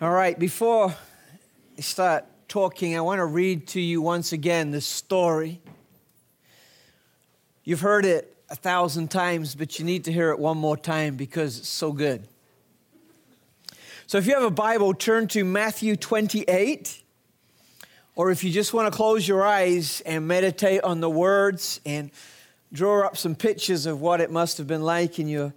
All 0.00 0.10
right, 0.10 0.36
before 0.36 0.92
I 1.78 1.80
start 1.80 2.24
talking, 2.48 2.96
I 2.96 3.00
want 3.00 3.20
to 3.20 3.26
read 3.26 3.68
to 3.68 3.80
you 3.80 4.02
once 4.02 4.32
again 4.32 4.72
this 4.72 4.86
story. 4.86 5.60
You've 7.62 7.80
heard 7.80 8.04
it 8.04 8.36
a 8.50 8.56
thousand 8.56 9.12
times, 9.12 9.54
but 9.54 9.78
you 9.78 9.84
need 9.84 10.02
to 10.06 10.12
hear 10.12 10.30
it 10.30 10.40
one 10.40 10.58
more 10.58 10.76
time 10.76 11.14
because 11.14 11.60
it's 11.60 11.68
so 11.68 11.92
good. 11.92 12.26
So 14.08 14.18
if 14.18 14.26
you 14.26 14.34
have 14.34 14.42
a 14.42 14.50
Bible, 14.50 14.94
turn 14.94 15.28
to 15.28 15.44
Matthew 15.44 15.94
28. 15.94 17.00
Or 18.16 18.32
if 18.32 18.42
you 18.42 18.50
just 18.50 18.74
want 18.74 18.92
to 18.92 18.96
close 18.96 19.28
your 19.28 19.46
eyes 19.46 20.00
and 20.04 20.26
meditate 20.26 20.82
on 20.82 20.98
the 20.98 21.10
words 21.10 21.80
and 21.86 22.10
draw 22.72 23.06
up 23.06 23.16
some 23.16 23.36
pictures 23.36 23.86
of 23.86 24.00
what 24.00 24.20
it 24.20 24.32
must 24.32 24.58
have 24.58 24.66
been 24.66 24.82
like 24.82 25.20
in 25.20 25.28
your, 25.28 25.54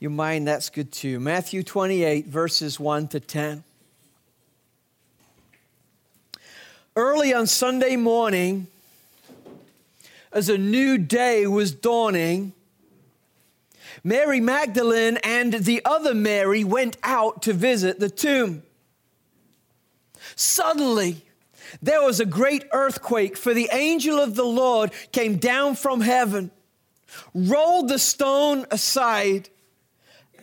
your 0.00 0.10
mind, 0.10 0.46
that's 0.46 0.68
good 0.68 0.92
too. 0.92 1.18
Matthew 1.18 1.62
28, 1.62 2.26
verses 2.26 2.78
1 2.78 3.08
to 3.08 3.20
10. 3.20 3.64
Early 7.00 7.32
on 7.32 7.46
Sunday 7.46 7.96
morning, 7.96 8.66
as 10.34 10.50
a 10.50 10.58
new 10.58 10.98
day 10.98 11.46
was 11.46 11.72
dawning, 11.72 12.52
Mary 14.04 14.38
Magdalene 14.38 15.16
and 15.24 15.54
the 15.54 15.80
other 15.86 16.12
Mary 16.12 16.62
went 16.62 16.98
out 17.02 17.40
to 17.44 17.54
visit 17.54 18.00
the 18.00 18.10
tomb. 18.10 18.64
Suddenly, 20.36 21.24
there 21.80 22.02
was 22.02 22.20
a 22.20 22.26
great 22.26 22.66
earthquake, 22.70 23.34
for 23.34 23.54
the 23.54 23.70
angel 23.72 24.20
of 24.20 24.34
the 24.34 24.44
Lord 24.44 24.92
came 25.10 25.38
down 25.38 25.76
from 25.76 26.02
heaven, 26.02 26.50
rolled 27.32 27.88
the 27.88 27.98
stone 27.98 28.66
aside, 28.70 29.48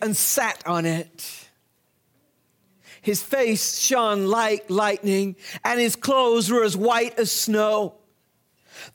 and 0.02 0.16
sat 0.16 0.60
on 0.66 0.86
it. 0.86 1.47
His 3.08 3.22
face 3.22 3.78
shone 3.78 4.26
like 4.26 4.68
lightning, 4.68 5.36
and 5.64 5.80
his 5.80 5.96
clothes 5.96 6.50
were 6.50 6.62
as 6.62 6.76
white 6.76 7.18
as 7.18 7.32
snow. 7.32 7.94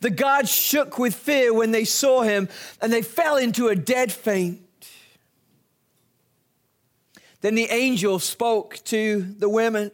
The 0.01 0.11
gods 0.11 0.51
shook 0.51 0.99
with 0.99 1.15
fear 1.15 1.51
when 1.51 1.71
they 1.71 1.83
saw 1.83 2.21
him, 2.21 2.47
and 2.79 2.93
they 2.93 3.01
fell 3.01 3.38
into 3.38 3.69
a 3.69 3.75
dead 3.75 4.11
faint. 4.11 4.61
Then 7.41 7.55
the 7.55 7.65
angel 7.71 8.19
spoke 8.19 8.81
to 8.83 9.23
the 9.39 9.49
women. 9.49 9.89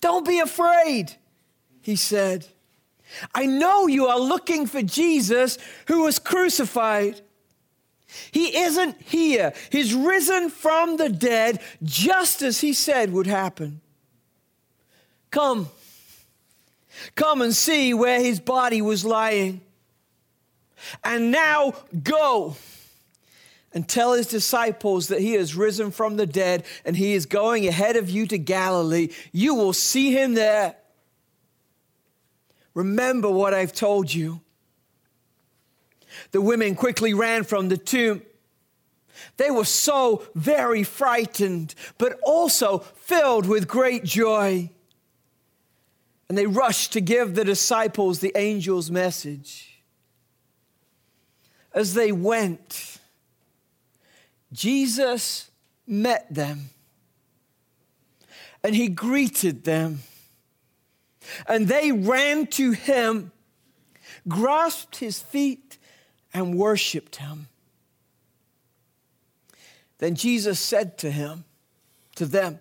Don't 0.00 0.26
be 0.26 0.40
afraid, 0.40 1.14
he 1.82 1.94
said. 1.94 2.46
I 3.34 3.44
know 3.44 3.86
you 3.86 4.06
are 4.06 4.18
looking 4.18 4.64
for 4.64 4.80
Jesus 4.80 5.58
who 5.88 6.04
was 6.04 6.18
crucified. 6.18 7.20
He 8.30 8.56
isn't 8.56 9.00
here. 9.02 9.52
He's 9.70 9.94
risen 9.94 10.50
from 10.50 10.96
the 10.96 11.08
dead, 11.08 11.60
just 11.82 12.42
as 12.42 12.60
he 12.60 12.72
said 12.72 13.12
would 13.12 13.26
happen. 13.26 13.80
Come, 15.30 15.68
come 17.14 17.42
and 17.42 17.54
see 17.54 17.94
where 17.94 18.20
his 18.20 18.40
body 18.40 18.80
was 18.80 19.04
lying. 19.04 19.60
And 21.02 21.30
now 21.30 21.74
go 22.02 22.56
and 23.72 23.86
tell 23.88 24.14
his 24.14 24.26
disciples 24.26 25.08
that 25.08 25.20
he 25.20 25.32
has 25.32 25.54
risen 25.54 25.90
from 25.90 26.16
the 26.16 26.26
dead 26.26 26.64
and 26.84 26.96
he 26.96 27.12
is 27.12 27.26
going 27.26 27.66
ahead 27.66 27.96
of 27.96 28.08
you 28.08 28.26
to 28.26 28.38
Galilee. 28.38 29.08
You 29.32 29.54
will 29.54 29.72
see 29.72 30.12
him 30.12 30.34
there. 30.34 30.76
Remember 32.72 33.30
what 33.30 33.52
I've 33.52 33.72
told 33.72 34.12
you. 34.12 34.40
The 36.32 36.40
women 36.40 36.74
quickly 36.74 37.14
ran 37.14 37.44
from 37.44 37.68
the 37.68 37.76
tomb. 37.76 38.22
They 39.36 39.50
were 39.50 39.64
so 39.64 40.24
very 40.34 40.82
frightened, 40.82 41.74
but 41.98 42.18
also 42.22 42.78
filled 42.78 43.46
with 43.46 43.68
great 43.68 44.04
joy. 44.04 44.70
And 46.28 46.36
they 46.36 46.46
rushed 46.46 46.92
to 46.92 47.00
give 47.00 47.34
the 47.34 47.44
disciples 47.44 48.18
the 48.18 48.34
angel's 48.34 48.90
message. 48.90 49.82
As 51.72 51.94
they 51.94 52.10
went, 52.10 52.98
Jesus 54.52 55.50
met 55.86 56.32
them 56.32 56.70
and 58.66 58.74
he 58.74 58.88
greeted 58.88 59.64
them. 59.64 60.00
And 61.46 61.68
they 61.68 61.92
ran 61.92 62.46
to 62.48 62.72
him, 62.72 63.30
grasped 64.26 64.96
his 64.96 65.20
feet, 65.20 65.78
and 66.36 66.54
worshiped 66.54 67.16
him. 67.16 67.48
Then 69.98 70.14
Jesus 70.14 70.60
said 70.60 70.98
to 70.98 71.10
him, 71.10 71.44
to 72.16 72.26
them, 72.26 72.58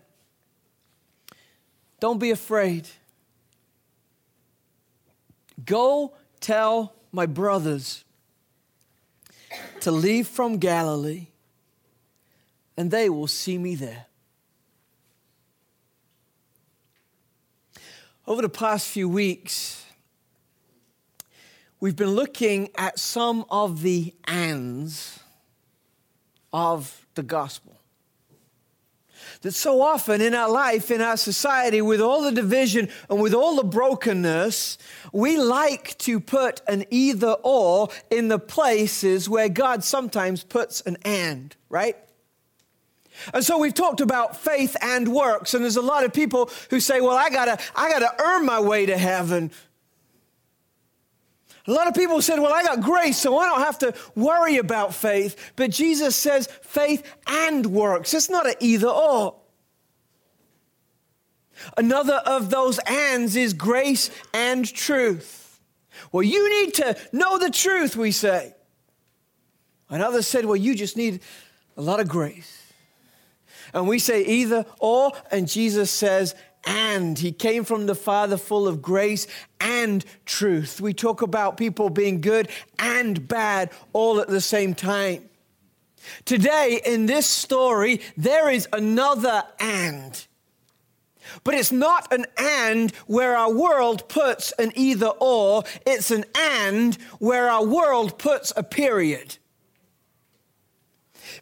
Don't 2.00 2.20
be 2.20 2.32
afraid. 2.32 2.88
Go 5.66 6.14
tell 6.40 6.94
my 7.12 7.26
brothers 7.26 8.06
to 9.82 9.92
leave 9.92 10.28
from 10.28 10.58
Galilee, 10.58 11.28
and 12.78 12.92
they 12.92 13.10
will 13.10 13.28
see 13.28 13.58
me 13.58 13.76
there. 13.76 14.06
Over 18.28 18.42
the 18.42 18.50
past 18.50 18.88
few 18.88 19.10
weeks, 19.10 19.85
we've 21.86 21.96
been 21.96 22.16
looking 22.16 22.68
at 22.80 22.98
some 22.98 23.46
of 23.48 23.84
the 23.84 24.12
ands 24.26 25.20
of 26.52 27.06
the 27.14 27.22
gospel. 27.22 27.80
That 29.42 29.52
so 29.52 29.84
often 29.84 30.20
in 30.20 30.34
our 30.34 30.50
life, 30.50 30.90
in 30.90 31.00
our 31.00 31.16
society, 31.16 31.84
with 31.84 32.02
all 32.02 32.24
the 32.24 32.32
division 32.32 32.90
and 33.08 33.22
with 33.22 33.36
all 33.36 33.56
the 33.56 33.64
brokenness, 33.64 34.80
we 35.14 35.38
like 35.38 35.96
to 36.00 36.20
put 36.20 36.64
an 36.68 36.86
either 36.90 37.36
or 37.44 37.90
in 38.10 38.30
the 38.30 38.40
places 38.40 39.30
where 39.30 39.48
God 39.48 39.84
sometimes 39.84 40.44
puts 40.44 40.82
an 40.82 40.98
and, 41.06 41.56
right? 41.70 41.98
And 43.32 43.46
so 43.46 43.60
we've 43.60 43.76
talked 43.76 44.02
about 44.02 44.36
faith 44.36 44.76
and 44.82 45.14
works, 45.14 45.54
and 45.54 45.64
there's 45.64 45.78
a 45.78 45.84
lot 45.84 46.04
of 46.04 46.14
people 46.14 46.50
who 46.72 46.80
say, 46.80 47.00
well, 47.00 47.16
I 47.16 47.30
gotta, 47.30 47.60
I 47.76 47.92
gotta 47.92 48.12
earn 48.20 48.44
my 48.44 48.60
way 48.60 48.88
to 48.88 48.98
heaven. 48.98 49.52
A 51.68 51.72
lot 51.72 51.88
of 51.88 51.96
people 51.96 52.22
said, 52.22 52.40
Well, 52.40 52.54
I 52.54 52.64
got 52.64 52.82
grace, 52.82 53.18
so 53.18 53.38
I 53.38 53.48
don't 53.48 53.62
have 53.62 53.80
to 53.80 53.94
worry 54.16 54.58
about 54.58 54.94
faith. 54.94 55.54
But 55.56 55.72
Jesus 55.72 56.16
says 56.16 56.48
faith 56.62 57.04
and 57.28 57.66
works. 57.68 58.14
It's 58.14 58.30
not 58.30 58.48
an 58.48 58.56
either 58.60 58.88
or. 58.88 59.36
Another 61.78 62.22
of 62.26 62.50
those 62.50 62.80
ands 62.80 63.36
is 63.36 63.54
grace 63.54 64.12
and 64.34 64.72
truth. 64.72 65.60
Well, 66.12 66.24
you 66.24 66.62
need 66.62 66.76
to 66.76 66.98
know 67.12 67.40
the 67.40 67.50
truth, 67.50 67.96
we 67.96 68.12
say. 68.12 68.54
Another 69.90 70.22
said, 70.22 70.46
Well, 70.46 70.56
you 70.56 70.76
just 70.76 70.98
need 70.98 71.22
a 71.78 71.82
lot 71.82 72.00
of 72.00 72.08
grace. 72.08 72.62
And 73.74 73.88
we 73.88 74.00
say 74.00 74.24
either 74.24 74.66
or, 74.80 75.12
and 75.32 75.48
Jesus 75.48 75.92
says 75.92 76.36
and. 76.66 77.18
He 77.18 77.32
came 77.32 77.64
from 77.64 77.86
the 77.86 77.96
Father 77.96 78.38
full 78.38 78.68
of 78.68 78.82
grace 78.82 79.28
and 79.60 80.04
truth. 80.26 80.82
We 80.82 80.94
talk 80.94 81.22
about 81.22 81.58
people 81.58 81.90
being 81.90 82.22
good 82.22 82.50
and 82.80 83.28
bad 83.28 83.72
all 83.94 84.20
at 84.20 84.28
the 84.28 84.42
same 84.42 84.74
time. 84.74 85.30
Today, 86.26 86.82
in 86.86 87.06
this 87.06 87.26
story, 87.26 88.02
there 88.16 88.50
is 88.50 88.68
another 88.72 89.44
and. 89.60 90.26
But 91.44 91.56
it's 91.56 91.72
not 91.72 92.12
an 92.14 92.26
and 92.38 92.92
where 93.08 93.36
our 93.36 93.52
world 93.52 94.08
puts 94.08 94.52
an 94.54 94.72
either 94.76 95.12
or, 95.20 95.64
it's 95.86 96.12
an 96.12 96.26
and 96.36 96.96
where 97.20 97.50
our 97.50 97.66
world 97.66 98.20
puts 98.20 98.54
a 98.56 98.64
period. 98.64 99.38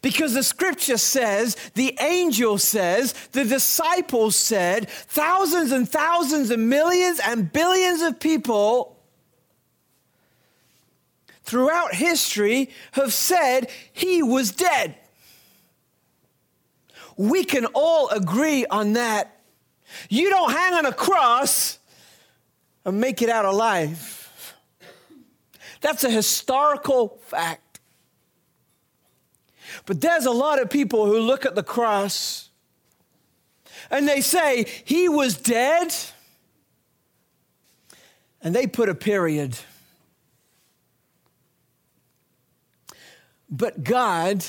Because 0.02 0.34
the 0.34 0.44
scripture 0.44 0.98
says, 0.98 1.56
the 1.76 1.98
angel 2.02 2.58
says, 2.58 3.14
the 3.31 3.46
disciples 3.46 4.36
said, 4.36 4.90
thousands 4.90 5.72
and 5.72 5.88
thousands 5.88 6.50
and 6.50 6.69
millions 6.69 7.19
and 7.25 7.51
billions 7.51 8.01
of 8.01 8.19
people 8.19 9.00
throughout 11.44 11.94
history 11.94 12.69
have 12.94 13.13
said 13.13 13.69
he 13.92 14.24
was 14.24 14.51
dead. 14.51 14.95
We 17.18 17.44
can 17.44 17.66
all 17.68 18.10
agree 18.10 18.66
on 18.66 18.94
that. 18.94 19.39
You 20.10 20.30
don't 20.30 20.51
hang 20.51 20.74
on 20.74 20.86
a 20.86 20.94
cross 20.94 21.78
and 22.86 23.00
make 23.00 23.22
it 23.22 23.30
out 23.30 23.46
alive. 23.46 24.19
That's 25.81 26.04
a 26.04 26.10
historical 26.10 27.19
fact. 27.28 27.73
But 29.86 30.02
there's 30.02 30.25
a 30.25 30.31
lot 30.31 30.62
of 30.62 30.70
people 30.70 31.06
who 31.06 31.20
look 31.20 31.46
at 31.46 31.56
the 31.56 31.64
cross 31.64 32.50
and 33.90 34.08
they 34.08 34.22
say, 34.22 34.66
He 34.86 35.10
was 35.10 35.36
dead. 35.38 35.94
And 38.42 38.54
they 38.54 38.68
put 38.68 38.90
a 38.90 38.96
period. 38.96 39.58
But 43.50 43.84
God, 43.84 44.44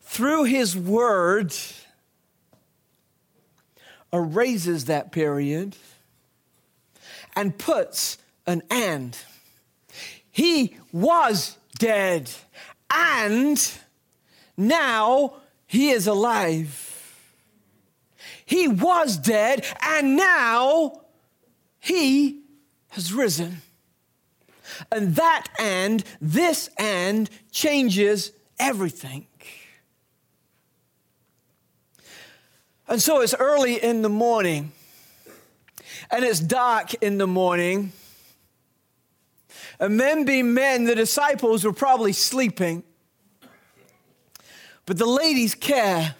through 0.00 0.44
His 0.44 0.76
Word, 0.76 1.54
erases 4.12 4.86
that 4.86 5.12
period 5.12 5.76
and 7.36 7.56
puts 7.56 8.18
an 8.46 8.62
and. 8.70 9.16
He 10.30 10.76
was 10.92 11.56
dead, 11.78 12.30
and 12.90 13.72
now 14.56 15.34
he 15.66 15.90
is 15.90 16.06
alive. 16.06 16.86
He 18.44 18.66
was 18.66 19.16
dead, 19.16 19.64
and 19.80 20.16
now 20.16 21.02
he 21.78 22.42
has 22.88 23.12
risen. 23.12 23.62
And 24.90 25.14
that 25.14 25.46
and, 25.58 26.02
this 26.20 26.68
and, 26.76 27.30
changes 27.52 28.32
everything. 28.58 29.26
And 32.88 33.00
so 33.00 33.20
it's 33.20 33.34
early 33.34 33.80
in 33.80 34.02
the 34.02 34.08
morning, 34.08 34.72
and 36.10 36.24
it's 36.24 36.40
dark 36.40 36.94
in 36.94 37.18
the 37.18 37.26
morning. 37.28 37.92
And 39.80 39.96
men 39.96 40.26
being 40.26 40.52
men, 40.52 40.84
the 40.84 40.94
disciples 40.94 41.64
were 41.64 41.72
probably 41.72 42.12
sleeping. 42.12 42.84
But 44.84 44.98
the 44.98 45.06
ladies 45.06 45.54
care, 45.54 46.14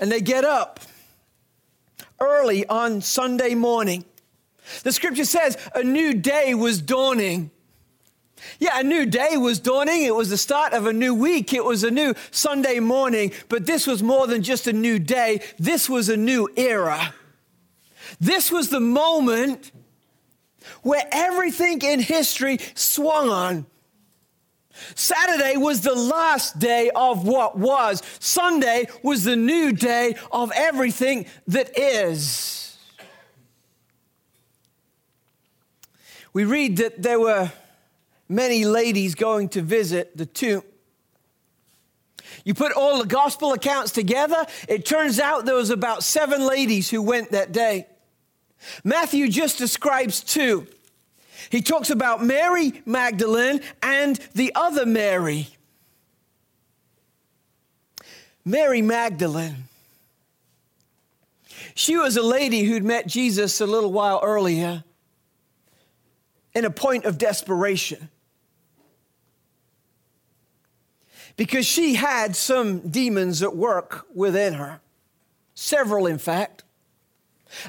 and 0.00 0.10
they 0.10 0.20
get 0.20 0.44
up 0.44 0.80
early 2.20 2.66
on 2.66 3.00
Sunday 3.00 3.54
morning. 3.54 4.04
The 4.82 4.92
scripture 4.92 5.24
says 5.24 5.56
a 5.74 5.84
new 5.84 6.14
day 6.14 6.54
was 6.54 6.80
dawning. 6.80 7.50
Yeah, 8.58 8.80
a 8.80 8.82
new 8.82 9.06
day 9.06 9.36
was 9.36 9.60
dawning. 9.60 10.02
It 10.02 10.14
was 10.14 10.30
the 10.30 10.36
start 10.36 10.72
of 10.72 10.86
a 10.86 10.92
new 10.92 11.14
week. 11.14 11.52
It 11.52 11.64
was 11.64 11.84
a 11.84 11.90
new 11.90 12.14
Sunday 12.30 12.80
morning. 12.80 13.32
But 13.48 13.66
this 13.66 13.86
was 13.86 14.02
more 14.02 14.26
than 14.26 14.42
just 14.42 14.66
a 14.66 14.72
new 14.72 14.98
day, 14.98 15.42
this 15.58 15.88
was 15.88 16.08
a 16.08 16.16
new 16.16 16.48
era. 16.56 17.14
This 18.20 18.50
was 18.50 18.70
the 18.70 18.80
moment 18.80 19.70
where 20.82 21.06
everything 21.10 21.80
in 21.82 22.00
history 22.00 22.58
swung 22.74 23.28
on. 23.28 23.66
Saturday 24.94 25.56
was 25.56 25.82
the 25.82 25.94
last 25.94 26.58
day 26.58 26.90
of 26.94 27.26
what 27.26 27.56
was. 27.56 28.02
Sunday 28.18 28.86
was 29.02 29.24
the 29.24 29.36
new 29.36 29.72
day 29.72 30.16
of 30.32 30.50
everything 30.54 31.26
that 31.46 31.78
is. 31.78 32.76
We 36.32 36.44
read 36.44 36.78
that 36.78 37.00
there 37.00 37.20
were 37.20 37.52
many 38.28 38.64
ladies 38.64 39.14
going 39.14 39.50
to 39.50 39.62
visit 39.62 40.16
the 40.16 40.26
tomb. 40.26 40.62
You 42.44 42.54
put 42.54 42.72
all 42.72 42.98
the 42.98 43.06
gospel 43.06 43.52
accounts 43.52 43.92
together, 43.92 44.44
it 44.68 44.84
turns 44.84 45.20
out 45.20 45.46
there 45.46 45.54
was 45.54 45.70
about 45.70 46.02
seven 46.02 46.44
ladies 46.44 46.90
who 46.90 47.00
went 47.00 47.30
that 47.30 47.52
day. 47.52 47.86
Matthew 48.82 49.28
just 49.28 49.58
describes 49.58 50.22
two. 50.22 50.66
He 51.50 51.60
talks 51.60 51.90
about 51.90 52.24
Mary 52.24 52.82
Magdalene 52.86 53.60
and 53.82 54.16
the 54.34 54.52
other 54.54 54.86
Mary. 54.86 55.48
Mary 58.44 58.82
Magdalene. 58.82 59.64
She 61.74 61.96
was 61.96 62.16
a 62.16 62.22
lady 62.22 62.64
who'd 62.64 62.84
met 62.84 63.06
Jesus 63.06 63.60
a 63.60 63.66
little 63.66 63.92
while 63.92 64.20
earlier 64.22 64.84
in 66.54 66.64
a 66.64 66.70
point 66.70 67.04
of 67.04 67.18
desperation. 67.18 68.10
Because 71.36 71.66
she 71.66 71.94
had 71.94 72.36
some 72.36 72.78
demons 72.88 73.42
at 73.42 73.56
work 73.56 74.06
within 74.14 74.54
her, 74.54 74.80
several, 75.54 76.06
in 76.06 76.18
fact. 76.18 76.63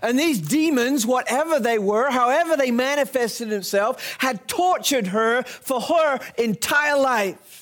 And 0.02 0.18
these 0.18 0.40
demons, 0.40 1.06
whatever 1.06 1.60
they 1.60 1.80
were, 1.80 2.10
however 2.10 2.56
they 2.58 2.72
manifested 2.72 3.50
themselves, 3.50 4.02
had 4.20 4.48
tortured 4.48 5.08
her 5.08 5.44
for 5.44 5.82
her 5.82 6.20
entire 6.38 6.98
life. 6.98 7.56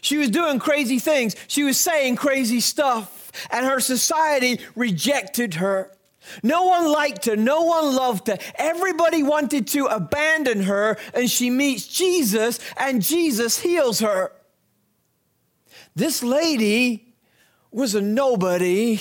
She 0.00 0.18
was 0.18 0.30
doing 0.30 0.58
crazy 0.58 0.98
things, 0.98 1.36
she 1.48 1.64
was 1.64 1.78
saying 1.78 2.16
crazy 2.16 2.60
stuff, 2.60 3.32
and 3.50 3.66
her 3.66 3.80
society 3.80 4.60
rejected 4.74 5.54
her. 5.54 5.92
No 6.42 6.64
one 6.64 6.90
liked 6.90 7.26
her, 7.26 7.36
no 7.36 7.62
one 7.62 7.94
loved 7.94 8.26
her. 8.28 8.38
Everybody 8.56 9.22
wanted 9.22 9.68
to 9.68 9.86
abandon 9.86 10.62
her, 10.64 10.96
and 11.14 11.30
she 11.30 11.50
meets 11.50 11.86
Jesus, 11.86 12.58
and 12.76 13.02
Jesus 13.02 13.60
heals 13.60 14.00
her. 14.00 14.32
This 15.94 16.22
lady 16.22 17.14
was 17.70 17.94
a 17.94 18.00
nobody 18.00 19.00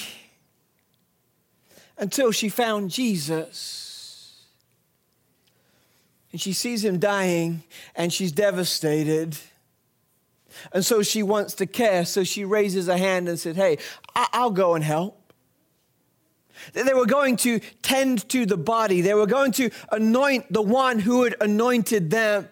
until 1.97 2.31
she 2.31 2.49
found 2.49 2.91
Jesus. 2.91 4.43
And 6.31 6.41
she 6.41 6.53
sees 6.53 6.83
him 6.83 6.99
dying 6.99 7.63
and 7.95 8.11
she's 8.11 8.31
devastated. 8.31 9.37
And 10.73 10.85
so 10.85 11.01
she 11.01 11.23
wants 11.23 11.53
to 11.55 11.65
care. 11.65 12.05
So 12.05 12.23
she 12.23 12.45
raises 12.45 12.87
a 12.87 12.97
hand 12.97 13.29
and 13.29 13.39
said, 13.39 13.55
Hey, 13.55 13.77
I'll 14.15 14.51
go 14.51 14.75
and 14.75 14.83
help. 14.83 15.21
They 16.73 16.93
were 16.93 17.05
going 17.05 17.37
to 17.37 17.59
tend 17.81 18.27
to 18.29 18.45
the 18.45 18.57
body, 18.57 19.01
they 19.01 19.13
were 19.13 19.27
going 19.27 19.51
to 19.53 19.69
anoint 19.91 20.51
the 20.51 20.61
one 20.61 20.99
who 20.99 21.23
had 21.23 21.35
anointed 21.41 22.09
them. 22.11 22.49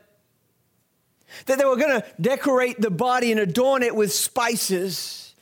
That 1.48 1.58
they 1.58 1.66
were 1.66 1.78
going 1.78 2.02
to 2.02 2.06
decorate 2.22 2.80
the 2.80 2.92
body 2.92 3.32
and 3.32 3.40
adorn 3.40 3.82
it 3.82 3.96
with 3.96 4.14
spices. 4.14 5.33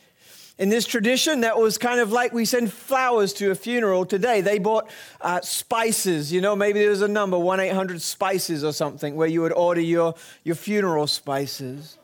In 0.62 0.70
this 0.70 0.86
tradition, 0.86 1.42
that 1.42 1.58
was 1.58 1.80
kind 1.80 2.00
of 2.00 2.12
like 2.12 2.34
we 2.34 2.46
send 2.46 2.72
flowers 2.72 3.34
to 3.34 3.50
a 3.50 3.56
funeral 3.56 4.06
today. 4.06 4.42
They 4.42 4.60
bought 4.60 4.92
uh, 5.20 5.42
spices, 5.42 6.32
you 6.32 6.40
know, 6.40 6.56
maybe 6.56 6.78
there 6.78 6.92
was 6.92 7.02
a 7.02 7.08
number, 7.08 7.36
1 7.36 7.60
800 7.60 8.00
spices 8.00 8.64
or 8.64 8.72
something, 8.72 9.16
where 9.16 9.28
you 9.28 9.42
would 9.42 9.54
order 9.54 9.82
your, 9.82 10.14
your 10.44 10.54
funeral 10.54 11.08
spices. 11.08 11.98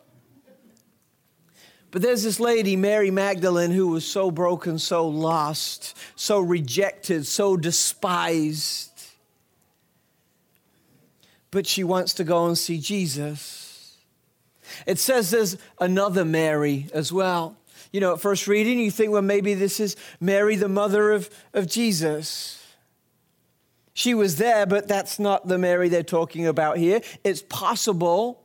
But 1.92 2.01
there's 2.01 2.24
this 2.24 2.39
lady, 2.39 2.75
Mary 2.75 3.12
Magdalene, 3.12 3.69
who 3.69 3.89
was 3.89 4.07
so 4.07 4.31
broken, 4.31 4.80
so 4.80 5.07
lost, 5.07 5.95
so 6.15 6.39
rejected, 6.39 7.27
so 7.27 7.57
despised. 7.57 9.04
But 11.51 11.68
she 11.68 11.83
wants 11.83 12.12
to 12.15 12.24
go 12.24 12.48
and 12.48 12.57
see 12.57 12.80
Jesus. 12.80 13.98
It 14.88 14.98
says 14.98 15.30
there's 15.30 15.57
another 15.80 16.25
Mary 16.25 16.88
as 16.92 17.13
well 17.13 17.56
you 17.92 18.00
know, 18.00 18.13
at 18.13 18.19
first 18.19 18.48
reading, 18.48 18.80
you 18.80 18.92
think, 18.92 19.12
well, 19.12 19.22
maybe 19.22 19.54
this 19.54 19.80
is 19.80 19.95
Mary, 20.19 20.56
the 20.56 20.69
mother 20.69 21.11
of, 21.11 21.30
of 21.54 21.68
Jesus. 21.68 22.64
She 23.94 24.14
was 24.14 24.35
there, 24.38 24.66
but 24.66 24.88
that's 24.88 25.19
not 25.19 25.47
the 25.47 25.57
Mary 25.57 25.90
they're 25.90 26.04
talking 26.04 26.45
about 26.45 26.78
here. 26.78 27.02
It's 27.23 27.42
possible 27.42 28.44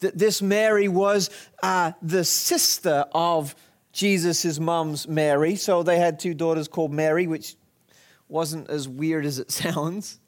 that 0.00 0.18
this 0.18 0.42
Mary 0.42 0.88
was 0.88 1.30
uh, 1.62 1.92
the 2.02 2.24
sister 2.24 3.06
of 3.12 3.54
Jesus' 3.92 4.58
mom's 4.58 5.08
Mary. 5.08 5.56
So 5.56 5.82
they 5.82 5.98
had 5.98 6.20
two 6.20 6.34
daughters 6.34 6.68
called 6.68 6.92
Mary, 6.92 7.26
which 7.26 7.56
wasn't 8.28 8.68
as 8.68 8.88
weird 8.88 9.24
as 9.24 9.38
it 9.38 9.50
sounds. 9.50 10.20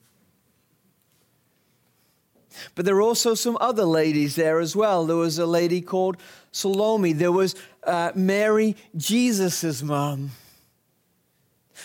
But 2.75 2.85
there 2.85 2.95
were 2.95 3.03
also 3.03 3.35
some 3.35 3.57
other 3.61 3.85
ladies 3.85 4.37
there 4.37 4.61
as 4.61 4.75
well. 4.75 5.07
There 5.07 5.17
was 5.17 5.39
a 5.39 5.47
lady 5.47 5.81
called 5.81 6.17
Salome. 6.53 7.13
There 7.13 7.33
was 7.33 7.55
uh, 7.85 8.13
Mary, 8.15 8.77
Jesus' 8.97 9.83
mom. 9.83 10.31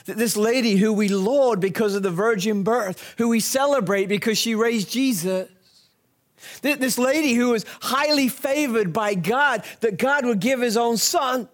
This 0.06 0.36
lady 0.36 0.76
who 0.76 0.92
we 0.92 1.08
laud 1.08 1.60
because 1.60 1.96
of 1.96 2.04
the 2.04 2.12
virgin 2.12 2.64
birth, 2.64 3.16
who 3.18 3.30
we 3.30 3.40
celebrate 3.40 4.08
because 4.08 4.38
she 4.38 4.56
raised 4.56 4.92
Jesus. 4.92 5.50
This 6.62 6.98
lady 6.98 7.34
who 7.34 7.50
was 7.52 7.66
highly 7.82 8.28
favored 8.28 8.94
by 8.94 9.16
God, 9.16 9.64
that 9.80 9.98
God 9.98 10.26
would 10.26 10.40
give 10.40 10.60
his 10.60 10.78
own 10.78 10.98
son. 10.98 11.48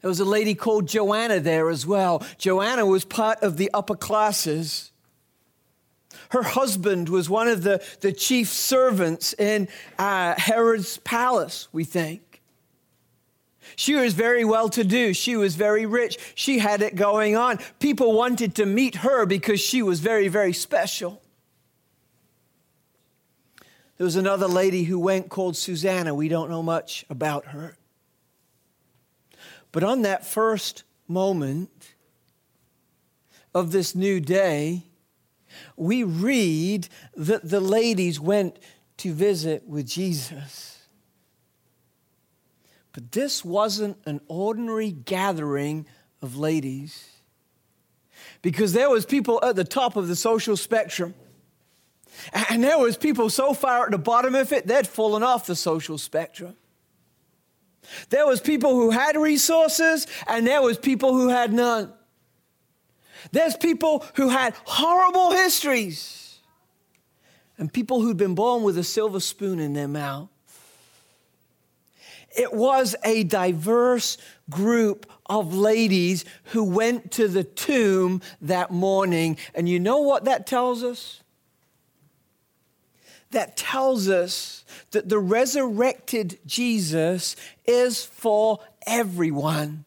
There 0.00 0.08
was 0.08 0.20
a 0.20 0.24
lady 0.24 0.54
called 0.54 0.88
Joanna 0.88 1.40
there 1.40 1.70
as 1.70 1.86
well. 1.86 2.22
Joanna 2.36 2.84
was 2.84 3.04
part 3.04 3.42
of 3.42 3.56
the 3.56 3.70
upper 3.72 3.94
classes. 3.94 4.91
Her 6.32 6.42
husband 6.42 7.10
was 7.10 7.28
one 7.28 7.46
of 7.46 7.62
the, 7.62 7.84
the 8.00 8.10
chief 8.10 8.48
servants 8.48 9.34
in 9.34 9.68
uh, 9.98 10.34
Herod's 10.38 10.96
palace, 10.96 11.68
we 11.72 11.84
think. 11.84 12.40
She 13.76 13.94
was 13.94 14.14
very 14.14 14.42
well 14.42 14.70
to 14.70 14.82
do. 14.82 15.12
She 15.12 15.36
was 15.36 15.56
very 15.56 15.84
rich. 15.84 16.16
She 16.34 16.58
had 16.58 16.80
it 16.80 16.96
going 16.96 17.36
on. 17.36 17.58
People 17.80 18.14
wanted 18.14 18.54
to 18.54 18.64
meet 18.64 18.96
her 18.96 19.26
because 19.26 19.60
she 19.60 19.82
was 19.82 20.00
very, 20.00 20.28
very 20.28 20.54
special. 20.54 21.20
There 23.98 24.06
was 24.06 24.16
another 24.16 24.48
lady 24.48 24.84
who 24.84 24.98
went 24.98 25.28
called 25.28 25.54
Susanna. 25.54 26.14
We 26.14 26.28
don't 26.28 26.48
know 26.48 26.62
much 26.62 27.04
about 27.10 27.48
her. 27.48 27.76
But 29.70 29.84
on 29.84 30.00
that 30.02 30.24
first 30.24 30.84
moment 31.06 31.92
of 33.54 33.70
this 33.70 33.94
new 33.94 34.18
day, 34.18 34.84
we 35.76 36.04
read 36.04 36.88
that 37.14 37.48
the 37.48 37.60
ladies 37.60 38.20
went 38.20 38.58
to 38.98 39.12
visit 39.12 39.66
with 39.66 39.86
Jesus. 39.86 40.86
But 42.92 43.12
this 43.12 43.44
wasn't 43.44 43.96
an 44.04 44.20
ordinary 44.28 44.92
gathering 44.92 45.86
of 46.20 46.36
ladies. 46.36 47.08
Because 48.42 48.72
there 48.72 48.90
was 48.90 49.06
people 49.06 49.40
at 49.42 49.56
the 49.56 49.64
top 49.64 49.96
of 49.96 50.08
the 50.08 50.16
social 50.16 50.56
spectrum. 50.56 51.14
And 52.50 52.62
there 52.62 52.78
was 52.78 52.96
people 52.96 53.30
so 53.30 53.54
far 53.54 53.86
at 53.86 53.90
the 53.90 53.98
bottom 53.98 54.34
of 54.34 54.52
it 54.52 54.66
they'd 54.66 54.86
fallen 54.86 55.22
off 55.22 55.46
the 55.46 55.56
social 55.56 55.96
spectrum. 55.96 56.56
There 58.10 58.26
was 58.26 58.40
people 58.40 58.74
who 58.74 58.90
had 58.90 59.16
resources 59.16 60.06
and 60.26 60.46
there 60.46 60.62
was 60.62 60.78
people 60.78 61.14
who 61.14 61.28
had 61.28 61.52
none 61.52 61.92
there's 63.30 63.56
people 63.56 64.04
who 64.14 64.28
had 64.28 64.54
horrible 64.64 65.30
histories 65.30 66.40
and 67.58 67.72
people 67.72 68.00
who'd 68.00 68.16
been 68.16 68.34
born 68.34 68.62
with 68.62 68.76
a 68.76 68.84
silver 68.84 69.20
spoon 69.20 69.60
in 69.60 69.72
their 69.72 69.88
mouth 69.88 70.28
it 72.36 72.52
was 72.52 72.94
a 73.04 73.24
diverse 73.24 74.16
group 74.48 75.10
of 75.26 75.54
ladies 75.54 76.24
who 76.44 76.64
went 76.64 77.12
to 77.12 77.28
the 77.28 77.44
tomb 77.44 78.22
that 78.40 78.70
morning. 78.70 79.36
And 79.54 79.68
you 79.68 79.78
know 79.78 79.98
what 79.98 80.24
that 80.24 80.46
tells 80.46 80.82
us? 80.82 81.22
That 83.30 83.56
tells 83.56 84.08
us 84.08 84.64
that 84.90 85.08
the 85.08 85.18
resurrected 85.18 86.38
Jesus 86.46 87.36
is 87.64 88.04
for 88.04 88.60
everyone 88.86 89.84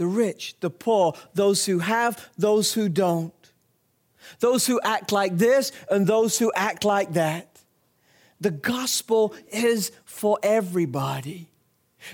the 0.00 0.06
rich, 0.06 0.54
the 0.60 0.70
poor, 0.70 1.12
those 1.34 1.66
who 1.66 1.80
have, 1.80 2.30
those 2.38 2.72
who 2.72 2.88
don't, 2.88 3.34
those 4.38 4.66
who 4.66 4.80
act 4.82 5.12
like 5.12 5.36
this 5.36 5.72
and 5.90 6.06
those 6.06 6.38
who 6.38 6.50
act 6.56 6.86
like 6.86 7.12
that. 7.12 7.60
The 8.40 8.50
gospel 8.50 9.34
is 9.52 9.92
for 10.06 10.38
everybody. 10.42 11.48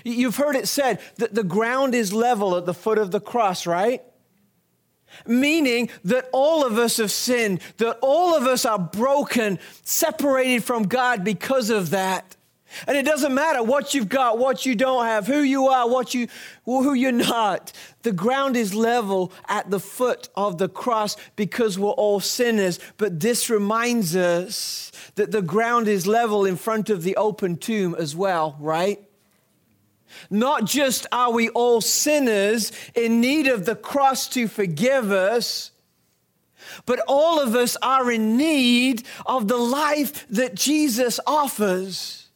You've 0.03 0.35
heard 0.35 0.57
it 0.57 0.67
said 0.67 0.99
that 1.15 1.33
the 1.33 1.45
ground 1.45 1.95
is 1.95 2.11
level 2.11 2.57
at 2.57 2.65
the 2.65 2.73
foot 2.73 2.97
of 2.97 3.11
the 3.11 3.21
cross, 3.21 3.65
right? 3.65 4.03
Meaning 5.25 5.89
that 6.03 6.27
all 6.33 6.65
of 6.65 6.77
us 6.77 6.97
have 6.97 7.09
sinned, 7.09 7.61
that 7.77 7.99
all 8.01 8.35
of 8.35 8.43
us 8.43 8.65
are 8.65 8.77
broken, 8.77 9.59
separated 9.83 10.61
from 10.65 10.83
God 10.83 11.23
because 11.23 11.69
of 11.69 11.91
that. 11.91 12.35
And 12.85 12.97
it 12.97 13.05
doesn't 13.05 13.33
matter 13.33 13.63
what 13.63 13.93
you've 13.93 14.09
got, 14.09 14.37
what 14.37 14.65
you 14.65 14.75
don't 14.75 15.05
have, 15.05 15.25
who 15.27 15.41
you 15.41 15.67
are, 15.67 15.89
what 15.89 16.13
you, 16.13 16.27
who 16.65 16.93
you're 16.93 17.11
not. 17.11 17.71
The 18.03 18.11
ground 18.11 18.55
is 18.57 18.73
level 18.73 19.31
at 19.47 19.69
the 19.69 19.79
foot 19.79 20.29
of 20.35 20.57
the 20.57 20.69
cross 20.69 21.17
because 21.35 21.79
we're 21.79 21.89
all 21.91 22.19
sinners. 22.19 22.79
But 22.97 23.19
this 23.19 23.49
reminds 23.49 24.15
us 24.15 24.91
that 25.15 25.31
the 25.31 25.41
ground 25.41 25.87
is 25.87 26.05
level 26.05 26.45
in 26.45 26.55
front 26.55 26.89
of 26.89 27.03
the 27.03 27.15
open 27.15 27.57
tomb 27.57 27.95
as 27.95 28.15
well, 28.15 28.55
right? 28.59 29.01
Not 30.29 30.65
just 30.65 31.05
are 31.11 31.31
we 31.31 31.49
all 31.49 31.81
sinners 31.81 32.71
in 32.95 33.21
need 33.21 33.47
of 33.47 33.65
the 33.65 33.75
cross 33.75 34.27
to 34.29 34.47
forgive 34.47 35.11
us, 35.11 35.71
but 36.85 36.99
all 37.07 37.39
of 37.39 37.55
us 37.55 37.77
are 37.81 38.11
in 38.11 38.37
need 38.37 39.03
of 39.25 39.47
the 39.47 39.57
life 39.57 40.27
that 40.29 40.55
Jesus 40.55 41.19
offers. 41.25 42.26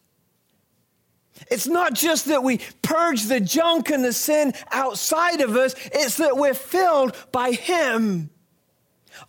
It's 1.52 1.68
not 1.68 1.92
just 1.92 2.26
that 2.26 2.42
we 2.42 2.60
purge 2.80 3.24
the 3.24 3.38
junk 3.38 3.90
and 3.90 4.02
the 4.02 4.14
sin 4.14 4.54
outside 4.70 5.42
of 5.42 5.54
us, 5.54 5.74
it's 5.92 6.16
that 6.16 6.38
we're 6.38 6.54
filled 6.54 7.14
by 7.30 7.52
Him. 7.52 8.30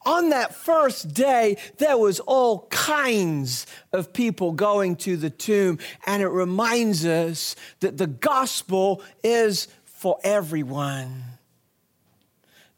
On 0.05 0.29
that 0.29 0.55
first 0.55 1.13
day, 1.13 1.57
there 1.79 1.97
was 1.97 2.21
all 2.21 2.67
kinds 2.67 3.67
of 3.91 4.13
people 4.13 4.53
going 4.53 4.95
to 4.97 5.17
the 5.17 5.29
tomb, 5.29 5.79
and 6.05 6.23
it 6.23 6.29
reminds 6.29 7.05
us 7.05 7.57
that 7.81 7.97
the 7.97 8.07
gospel 8.07 9.01
is 9.21 9.67
for 9.83 10.17
everyone. 10.23 11.23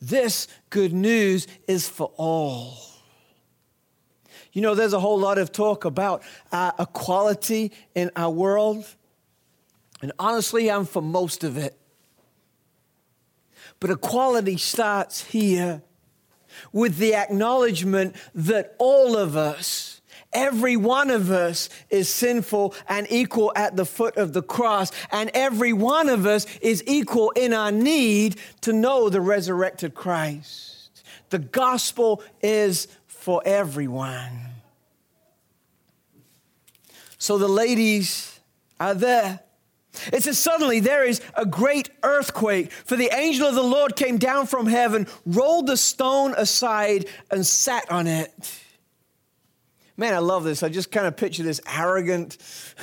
This 0.02 0.48
good 0.72 0.92
news 0.92 1.46
is 1.68 1.88
for 1.88 2.12
all. 2.18 2.80
You 4.54 4.62
know, 4.62 4.74
there's 4.74 4.94
a 4.94 5.00
whole 5.00 5.20
lot 5.20 5.38
of 5.38 5.52
talk 5.52 5.86
about 5.86 6.24
uh, 6.52 6.72
equality 6.80 7.72
in 7.94 8.10
our 8.16 8.32
world, 8.32 8.86
and 10.06 10.12
honestly, 10.20 10.70
I'm 10.70 10.86
for 10.86 11.02
most 11.02 11.44
of 11.44 11.58
it. 11.58 11.76
But 13.80 13.90
equality 13.90 14.56
starts 14.56 15.24
here 15.24 15.82
with 16.72 16.98
the 16.98 17.16
acknowledgement 17.16 18.16
that 18.36 18.76
all 18.78 19.18
of 19.18 19.36
us, 19.36 20.02
every 20.32 20.78
one 20.78 21.10
of 21.10 21.32
us, 21.32 21.70
is 21.90 22.08
sinful 22.08 22.76
and 22.88 23.08
equal 23.10 23.52
at 23.56 23.78
the 23.78 23.86
foot 23.86 24.16
of 24.18 24.34
the 24.34 24.44
cross, 24.44 24.92
and 25.12 25.32
every 25.34 25.74
one 25.74 26.08
of 26.08 26.28
us 26.28 26.46
is 26.60 26.84
equal 26.86 27.32
in 27.32 27.52
our 27.52 27.72
need 27.72 28.36
to 28.62 28.74
know 28.74 29.10
the 29.10 29.22
resurrected 29.22 29.96
Christ. 29.96 31.02
The 31.32 31.40
gospel 31.40 32.22
is 32.44 32.88
for 33.08 33.42
everyone. 33.44 34.52
So 37.18 37.40
the 37.40 37.48
ladies 37.48 38.40
are 38.80 38.94
there 38.94 39.40
it 40.12 40.24
says, 40.24 40.38
Suddenly 40.38 40.80
there 40.80 41.04
is 41.04 41.22
a 41.36 41.46
great 41.46 41.90
earthquake, 42.04 42.72
for 42.72 42.96
the 42.96 43.10
angel 43.14 43.48
of 43.48 43.56
the 43.56 43.64
Lord 43.64 43.96
came 43.96 44.18
down 44.18 44.48
from 44.48 44.68
heaven, 44.68 45.08
rolled 45.26 45.68
the 45.68 45.78
stone 45.78 46.34
aside, 46.38 47.06
and 47.32 47.46
sat 47.46 47.92
on 47.92 48.08
it. 48.08 48.32
Man, 49.98 50.14
I 50.14 50.20
love 50.20 50.44
this. 50.44 50.62
I 50.62 50.70
just 50.70 50.92
kind 50.92 51.08
of 51.08 51.16
picture 51.16 51.44
this 51.44 51.62
arrogant, 51.68 52.38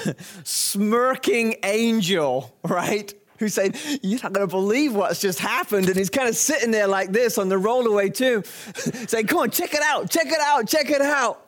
smirking 0.44 1.56
angel, 1.62 2.56
right? 2.62 3.12
Who 3.38 3.48
said, 3.48 3.76
You're 4.02 4.20
not 4.22 4.32
going 4.32 4.46
to 4.46 4.50
believe 4.50 4.94
what's 4.94 5.20
just 5.20 5.38
happened. 5.38 5.88
And 5.88 5.96
he's 5.96 6.10
kind 6.10 6.28
of 6.28 6.36
sitting 6.36 6.70
there 6.70 6.86
like 6.86 7.12
this 7.12 7.36
on 7.36 7.48
the 7.48 7.56
rollaway, 7.56 8.14
too, 8.14 8.42
saying, 9.08 9.26
Come 9.26 9.40
on, 9.40 9.50
check 9.50 9.74
it 9.74 9.82
out, 9.82 10.10
check 10.10 10.26
it 10.26 10.40
out, 10.40 10.66
check 10.66 10.90
it 10.90 11.02
out. 11.02 11.46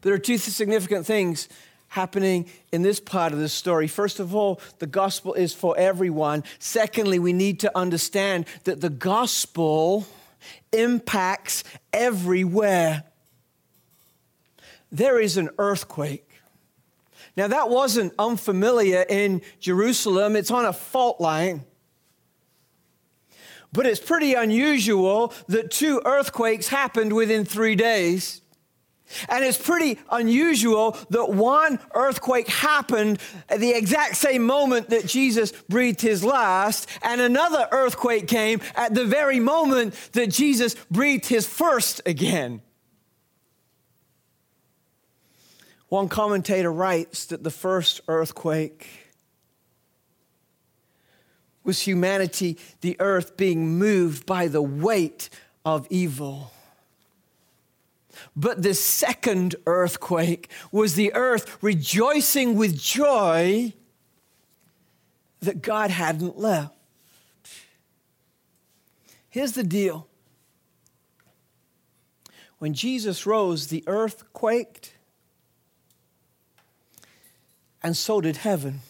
There 0.00 0.14
are 0.14 0.18
two 0.18 0.38
significant 0.38 1.06
things 1.06 1.48
happening 1.92 2.46
in 2.72 2.80
this 2.80 2.98
part 2.98 3.34
of 3.34 3.38
the 3.38 3.50
story. 3.50 3.86
First 3.86 4.18
of 4.18 4.34
all, 4.34 4.62
the 4.78 4.86
gospel 4.86 5.34
is 5.34 5.52
for 5.52 5.76
everyone. 5.76 6.42
Secondly, 6.58 7.18
we 7.18 7.34
need 7.34 7.60
to 7.60 7.78
understand 7.78 8.46
that 8.64 8.80
the 8.80 8.88
gospel 8.88 10.06
impacts 10.72 11.64
everywhere. 11.92 13.04
There 14.90 15.20
is 15.20 15.36
an 15.36 15.50
earthquake. 15.58 16.26
Now, 17.36 17.48
that 17.48 17.68
wasn't 17.68 18.14
unfamiliar 18.18 19.04
in 19.06 19.42
Jerusalem, 19.60 20.34
it's 20.34 20.50
on 20.50 20.64
a 20.64 20.72
fault 20.72 21.20
line. 21.20 21.62
But 23.70 23.84
it's 23.84 24.00
pretty 24.00 24.32
unusual 24.32 25.34
that 25.48 25.70
two 25.70 26.00
earthquakes 26.06 26.68
happened 26.68 27.12
within 27.12 27.44
three 27.44 27.74
days. 27.74 28.41
And 29.28 29.44
it's 29.44 29.58
pretty 29.58 29.98
unusual 30.10 30.96
that 31.10 31.30
one 31.30 31.78
earthquake 31.94 32.48
happened 32.48 33.18
at 33.48 33.60
the 33.60 33.72
exact 33.72 34.16
same 34.16 34.42
moment 34.42 34.90
that 34.90 35.06
Jesus 35.06 35.52
breathed 35.68 36.00
his 36.00 36.24
last, 36.24 36.88
and 37.02 37.20
another 37.20 37.68
earthquake 37.72 38.28
came 38.28 38.60
at 38.74 38.94
the 38.94 39.04
very 39.04 39.40
moment 39.40 39.94
that 40.12 40.30
Jesus 40.30 40.74
breathed 40.90 41.26
his 41.26 41.46
first 41.46 42.00
again. 42.06 42.62
One 45.88 46.08
commentator 46.08 46.72
writes 46.72 47.26
that 47.26 47.44
the 47.44 47.50
first 47.50 48.00
earthquake 48.08 48.88
was 51.64 51.82
humanity, 51.82 52.58
the 52.80 52.96
earth 52.98 53.36
being 53.36 53.78
moved 53.78 54.26
by 54.26 54.48
the 54.48 54.62
weight 54.62 55.28
of 55.64 55.86
evil. 55.90 56.50
But 58.34 58.62
the 58.62 58.74
second 58.74 59.56
earthquake 59.66 60.50
was 60.70 60.94
the 60.94 61.12
earth 61.14 61.58
rejoicing 61.62 62.56
with 62.56 62.78
joy 62.78 63.74
that 65.40 65.60
God 65.60 65.90
hadn't 65.90 66.38
left. 66.38 66.74
Here's 69.28 69.52
the 69.52 69.64
deal 69.64 70.06
when 72.58 72.74
Jesus 72.74 73.26
rose, 73.26 73.66
the 73.66 73.82
earth 73.86 74.32
quaked, 74.32 74.94
and 77.82 77.96
so 77.96 78.20
did 78.20 78.36
heaven. 78.36 78.80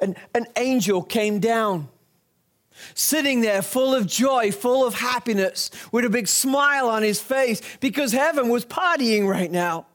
An, 0.00 0.16
an 0.34 0.46
angel 0.56 1.02
came 1.02 1.40
down 1.40 1.88
sitting 2.94 3.40
there 3.40 3.62
full 3.62 3.94
of 3.94 4.06
joy, 4.06 4.52
full 4.52 4.86
of 4.86 4.94
happiness, 4.94 5.70
with 5.90 6.04
a 6.04 6.10
big 6.10 6.28
smile 6.28 6.88
on 6.88 7.02
his 7.02 7.20
face 7.20 7.60
because 7.80 8.12
heaven 8.12 8.48
was 8.48 8.64
partying 8.64 9.28
right 9.28 9.50
now. 9.50 9.86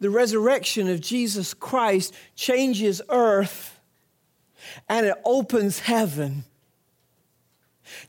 The 0.00 0.10
resurrection 0.10 0.88
of 0.88 1.00
Jesus 1.00 1.54
Christ 1.54 2.12
changes 2.34 3.00
earth 3.08 3.78
and 4.88 5.06
it 5.06 5.14
opens 5.24 5.78
heaven. 5.78 6.44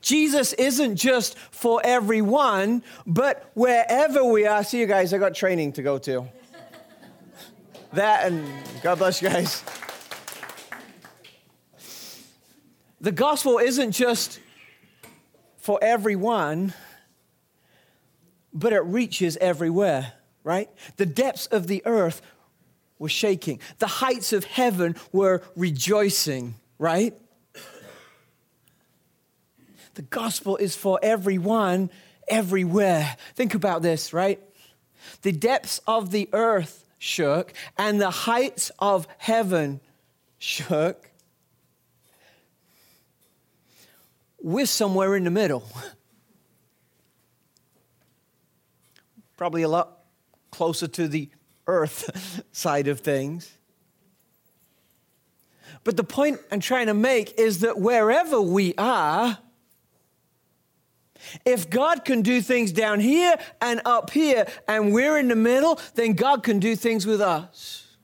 Jesus 0.00 0.52
isn't 0.54 0.96
just 0.96 1.38
for 1.38 1.80
everyone, 1.84 2.82
but 3.06 3.50
wherever 3.54 4.24
we 4.24 4.46
are. 4.46 4.64
See 4.64 4.80
you 4.80 4.86
guys, 4.86 5.12
I 5.12 5.18
got 5.18 5.34
training 5.34 5.72
to 5.74 5.82
go 5.82 5.98
to. 5.98 6.26
that 7.92 8.26
and 8.26 8.46
God 8.82 8.98
bless 8.98 9.22
you 9.22 9.28
guys. 9.28 9.62
The 13.04 13.12
gospel 13.12 13.58
isn't 13.58 13.92
just 13.92 14.40
for 15.58 15.78
everyone, 15.82 16.72
but 18.50 18.72
it 18.72 18.80
reaches 18.80 19.36
everywhere, 19.36 20.14
right? 20.42 20.70
The 20.96 21.04
depths 21.04 21.44
of 21.48 21.66
the 21.66 21.82
earth 21.84 22.22
were 22.98 23.10
shaking, 23.10 23.60
the 23.78 23.86
heights 23.86 24.32
of 24.32 24.44
heaven 24.44 24.96
were 25.12 25.42
rejoicing, 25.54 26.54
right? 26.78 27.12
The 29.96 30.02
gospel 30.02 30.56
is 30.56 30.74
for 30.74 30.98
everyone, 31.02 31.90
everywhere. 32.26 33.18
Think 33.34 33.54
about 33.54 33.82
this, 33.82 34.14
right? 34.14 34.40
The 35.20 35.32
depths 35.32 35.78
of 35.86 36.10
the 36.10 36.30
earth 36.32 36.86
shook 36.98 37.52
and 37.76 38.00
the 38.00 38.08
heights 38.08 38.70
of 38.78 39.06
heaven 39.18 39.82
shook. 40.38 41.10
We're 44.44 44.66
somewhere 44.66 45.16
in 45.16 45.24
the 45.24 45.30
middle. 45.30 45.66
Probably 49.38 49.62
a 49.62 49.68
lot 49.70 50.00
closer 50.50 50.86
to 50.86 51.08
the 51.08 51.30
earth 51.66 52.44
side 52.52 52.86
of 52.88 53.00
things. 53.00 53.50
But 55.82 55.96
the 55.96 56.04
point 56.04 56.40
I'm 56.52 56.60
trying 56.60 56.88
to 56.88 56.94
make 56.94 57.40
is 57.40 57.60
that 57.60 57.80
wherever 57.80 58.38
we 58.38 58.74
are, 58.76 59.38
if 61.46 61.70
God 61.70 62.04
can 62.04 62.20
do 62.20 62.42
things 62.42 62.70
down 62.70 63.00
here 63.00 63.36
and 63.62 63.80
up 63.86 64.10
here, 64.10 64.46
and 64.68 64.92
we're 64.92 65.16
in 65.16 65.28
the 65.28 65.36
middle, 65.36 65.80
then 65.94 66.12
God 66.12 66.42
can 66.42 66.58
do 66.58 66.76
things 66.76 67.06
with 67.06 67.22
us. 67.22 67.96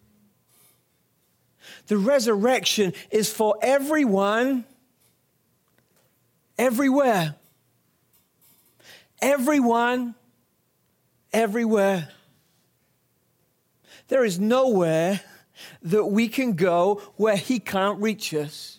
The 1.89 1.99
resurrection 1.99 2.95
is 3.11 3.31
for 3.31 3.57
everyone, 3.61 4.65
everywhere. 6.61 7.37
Everyone, 9.23 10.15
everywhere. 11.33 12.09
There 14.09 14.25
is 14.25 14.39
nowhere 14.39 15.21
that 15.83 16.05
we 16.05 16.29
can 16.29 16.53
go 16.53 16.97
where 17.17 17.37
He 17.37 17.61
can't 17.61 18.01
reach 18.01 18.35
us. 18.35 18.79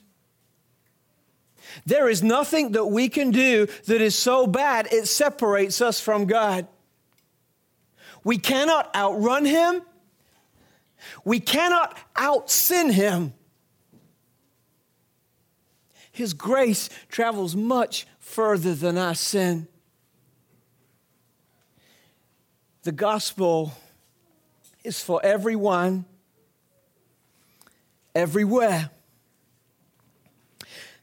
There 1.86 2.08
is 2.08 2.22
nothing 2.22 2.74
that 2.74 2.86
we 2.86 3.10
can 3.10 3.32
do 3.32 3.68
that 3.86 4.02
is 4.02 4.16
so 4.16 4.46
bad 4.46 4.88
it 4.92 5.08
separates 5.08 5.82
us 5.82 6.00
from 6.00 6.26
God. 6.26 6.68
We 8.24 8.38
cannot 8.38 8.96
outrun 8.96 9.46
Him, 9.46 9.82
we 11.26 11.40
cannot 11.40 11.98
out 12.16 12.52
sin 12.52 12.92
Him. 12.92 13.34
His 16.12 16.34
grace 16.34 16.90
travels 17.10 17.56
much 17.56 18.06
further 18.20 18.76
than 18.76 18.98
our 18.98 19.16
sin. 19.16 19.68
The 22.84 22.92
gospel 22.92 23.74
is 24.84 25.02
for 25.02 25.24
everyone, 25.24 26.06
everywhere. 28.16 28.90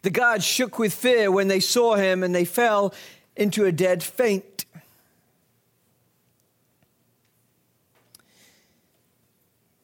The 0.03 0.11
guards 0.11 0.45
shook 0.45 0.79
with 0.79 0.95
fear 0.95 1.31
when 1.31 1.49
they 1.49 1.61
saw 1.61 1.95
him 1.95 2.23
and 2.23 2.35
they 2.35 2.45
fell 2.45 2.95
into 3.37 3.65
a 3.65 3.73
dead 3.73 4.03
faint. 4.03 4.67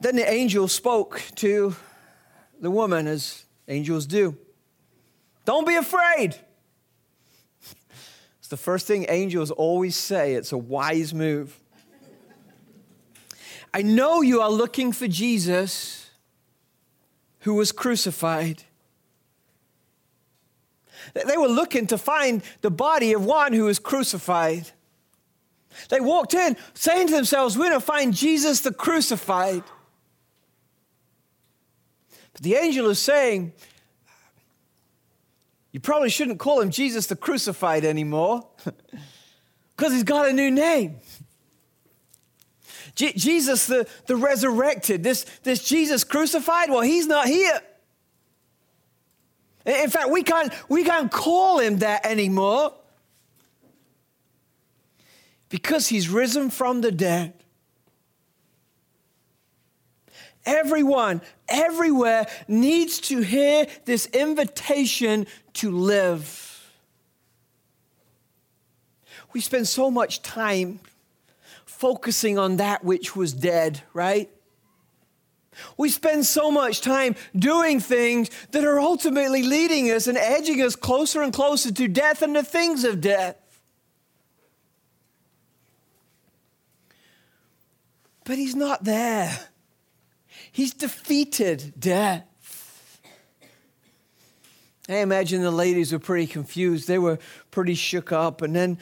Then 0.01 0.17
the 0.17 0.31
angel 0.31 0.69
spoke 0.69 1.23
to 1.37 1.75
the 2.61 2.71
woman, 2.71 3.07
as 3.07 3.45
angels 3.69 4.07
do. 4.07 4.37
Don't 5.45 5.67
be 5.67 5.77
afraid. 5.77 6.37
It's 8.39 8.49
the 8.49 8.57
first 8.57 8.87
thing 8.87 9.07
angels 9.09 9.51
always 9.51 9.97
say. 9.97 10.35
It's 10.35 10.53
a 10.53 10.59
wise 10.59 11.15
move. 11.15 11.59
I 13.73 13.83
know 13.83 14.23
you 14.23 14.41
are 14.41 14.51
looking 14.51 14.93
for 14.93 15.09
Jesus 15.09 16.11
who 17.41 17.55
was 17.55 17.73
crucified. 17.73 18.63
They 21.13 21.37
were 21.37 21.49
looking 21.49 21.87
to 21.89 21.99
find 21.99 22.43
the 22.63 22.71
body 22.71 23.13
of 23.13 23.25
one 23.25 23.53
who 23.53 23.65
was 23.65 23.79
crucified. 23.79 24.71
They 25.89 26.01
walked 26.01 26.35
in 26.35 26.57
saying 26.73 27.09
to 27.09 27.15
themselves, 27.15 27.59
We're 27.59 27.69
going 27.69 27.81
to 27.81 27.87
find 27.87 28.15
Jesus 28.15 28.61
the 28.61 28.73
crucified. 28.73 29.65
But 32.33 32.43
the 32.43 32.55
angel 32.55 32.89
is 32.89 32.99
saying, 32.99 33.53
You 35.75 35.81
probably 35.81 36.09
shouldn't 36.09 36.39
call 36.39 36.61
him 36.61 36.71
Jesus 36.71 37.09
the 37.09 37.17
crucified 37.17 37.85
anymore 37.85 38.47
because 39.77 39.93
he's 39.93 40.05
got 40.05 40.29
a 40.29 40.33
new 40.33 40.49
name. 40.49 40.99
Je- 42.95 43.15
Jesus 43.15 43.67
the, 43.67 43.89
the 44.07 44.15
resurrected, 44.15 45.03
this, 45.03 45.27
this 45.43 45.65
Jesus 45.65 46.05
crucified, 46.05 46.71
well, 46.71 46.83
he's 46.83 47.09
not 47.09 47.27
here. 47.27 47.61
In 49.67 49.91
fact, 49.91 50.11
we 50.11 50.23
can't, 50.23 50.53
we 50.69 50.85
can't 50.85 51.11
call 51.11 51.59
him 51.59 51.79
that 51.79 52.07
anymore 52.07 52.73
because 55.49 55.89
he's 55.89 56.09
risen 56.09 56.51
from 56.51 56.83
the 56.83 56.93
dead. 56.93 57.44
Everyone, 60.47 61.23
everywhere 61.49 62.27
needs 62.49 62.99
to 63.01 63.21
hear 63.21 63.67
this 63.85 64.07
invitation 64.07 65.27
to 65.55 65.71
live. 65.71 66.51
We 69.33 69.41
spend 69.41 69.67
so 69.67 69.91
much 69.91 70.23
time 70.23 70.81
focusing 71.65 72.39
on 72.39 72.59
that 72.59 72.85
which 72.85 73.17
was 73.17 73.33
dead, 73.33 73.83
right? 73.93 74.31
We 75.77 75.89
spend 75.89 76.27
so 76.27 76.51
much 76.51 76.81
time 76.81 77.15
doing 77.35 77.81
things 77.81 78.31
that 78.51 78.65
are 78.65 78.79
ultimately 78.79 79.43
leading 79.43 79.91
us 79.91 80.07
and 80.07 80.19
edging 80.19 80.61
us 80.63 80.77
closer 80.77 81.23
and 81.23 81.33
closer 81.33 81.73
to 81.73 81.89
death 81.89 82.23
and 82.23 82.35
the 82.35 82.43
things 82.43 82.85
of 82.85 83.01
death. 83.01 83.37
But 88.25 88.39
he's 88.39 88.57
not 88.57 88.85
there. 88.85 89.39
He's 90.55 90.73
defeated 90.73 91.75
death. 91.79 92.25
I 94.89 94.97
imagine 94.97 95.43
the 95.43 95.51
ladies 95.51 95.93
were 95.93 95.99
pretty 95.99 96.27
confused. 96.27 96.89
They 96.89 96.99
were 96.99 97.19
pretty 97.51 97.75
shook 97.75 98.13
up. 98.13 98.41
And 98.41 98.55
then, 98.55 98.79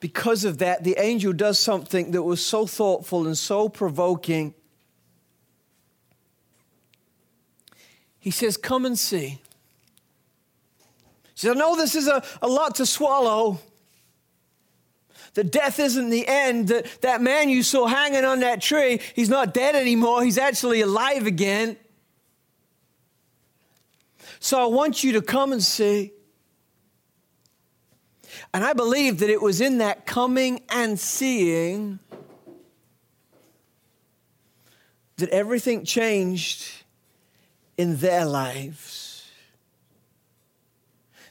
because 0.00 0.44
of 0.44 0.58
that, 0.58 0.84
the 0.84 0.96
angel 0.98 1.32
does 1.32 1.58
something 1.58 2.12
that 2.12 2.22
was 2.22 2.42
so 2.42 2.66
thoughtful 2.66 3.26
and 3.26 3.36
so 3.36 3.68
provoking 3.68 4.54
He 8.24 8.30
says, 8.30 8.56
Come 8.56 8.86
and 8.86 8.98
see. 8.98 9.38
She 11.34 11.46
says, 11.46 11.56
I 11.56 11.58
know 11.58 11.76
this 11.76 11.94
is 11.94 12.08
a, 12.08 12.24
a 12.40 12.48
lot 12.48 12.76
to 12.76 12.86
swallow. 12.86 13.60
That 15.34 15.50
death 15.50 15.78
isn't 15.78 16.10
the 16.10 16.26
end. 16.26 16.68
That, 16.68 16.86
that 17.02 17.20
man 17.20 17.48
you 17.48 17.62
saw 17.62 17.86
hanging 17.86 18.24
on 18.24 18.40
that 18.40 18.60
tree, 18.60 19.00
he's 19.14 19.28
not 19.28 19.52
dead 19.52 19.74
anymore. 19.74 20.22
He's 20.22 20.38
actually 20.38 20.80
alive 20.80 21.26
again. 21.26 21.76
So 24.38 24.62
I 24.62 24.66
want 24.66 25.02
you 25.02 25.12
to 25.12 25.22
come 25.22 25.52
and 25.52 25.62
see. 25.62 26.12
And 28.52 28.64
I 28.64 28.72
believe 28.72 29.18
that 29.18 29.30
it 29.30 29.42
was 29.42 29.60
in 29.60 29.78
that 29.78 30.06
coming 30.06 30.62
and 30.68 30.98
seeing 30.98 31.98
that 35.16 35.28
everything 35.30 35.84
changed 35.84 36.84
in 37.76 37.96
their 37.96 38.24
lives. 38.24 39.30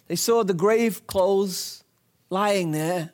They 0.07 0.15
saw 0.15 0.43
the 0.43 0.53
grave 0.53 1.07
clothes 1.07 1.83
lying 2.29 2.71
there. 2.71 3.11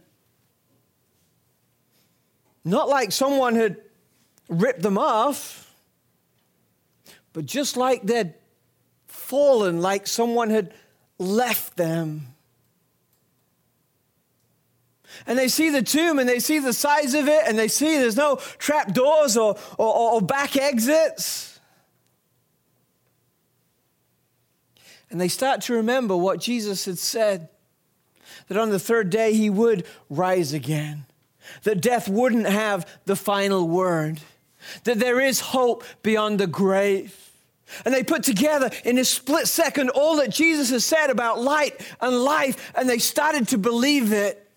Not 2.69 2.87
like 2.87 3.11
someone 3.11 3.55
had 3.55 3.77
ripped 4.47 4.81
them 4.81 4.97
off, 4.97 5.73
but 7.33 7.45
just 7.45 7.77
like 7.77 8.03
they'd 8.03 8.33
fallen, 9.07 9.81
like 9.81 10.05
someone 10.05 10.49
had 10.49 10.73
left 11.17 11.77
them. 11.77 12.27
And 15.25 15.37
they 15.37 15.47
see 15.47 15.69
the 15.69 15.81
tomb 15.81 16.19
and 16.19 16.29
they 16.29 16.39
see 16.39 16.59
the 16.59 16.73
size 16.73 17.13
of 17.15 17.27
it 17.27 17.43
and 17.47 17.57
they 17.57 17.67
see 17.67 17.97
there's 17.97 18.15
no 18.15 18.35
trap 18.59 18.93
doors 18.93 19.35
or, 19.35 19.57
or, 19.77 20.13
or 20.13 20.21
back 20.21 20.55
exits. 20.55 21.59
And 25.09 25.19
they 25.19 25.27
start 25.27 25.61
to 25.61 25.73
remember 25.73 26.15
what 26.15 26.39
Jesus 26.39 26.85
had 26.85 26.99
said 26.99 27.49
that 28.47 28.57
on 28.57 28.69
the 28.69 28.79
third 28.79 29.09
day 29.09 29.33
he 29.33 29.49
would 29.49 29.85
rise 30.09 30.53
again, 30.53 31.05
that 31.63 31.81
death 31.81 32.07
wouldn't 32.07 32.47
have 32.47 32.87
the 33.05 33.15
final 33.15 33.67
word, 33.67 34.19
that 34.83 34.99
there 34.99 35.19
is 35.19 35.39
hope 35.39 35.83
beyond 36.03 36.39
the 36.39 36.47
grave. 36.47 37.15
And 37.85 37.93
they 37.93 38.03
put 38.03 38.23
together 38.23 38.71
in 38.83 38.97
a 38.97 39.05
split 39.05 39.47
second 39.47 39.89
all 39.89 40.17
that 40.17 40.31
Jesus 40.31 40.71
has 40.71 40.83
said 40.83 41.09
about 41.09 41.39
light 41.39 41.79
and 42.01 42.23
life, 42.23 42.71
and 42.75 42.89
they 42.89 42.97
started 42.97 43.47
to 43.49 43.57
believe 43.57 44.11
it. 44.11 44.49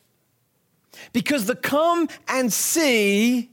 Because 1.13 1.47
the 1.47 1.57
come 1.57 2.09
and 2.29 2.53
see 2.53 3.51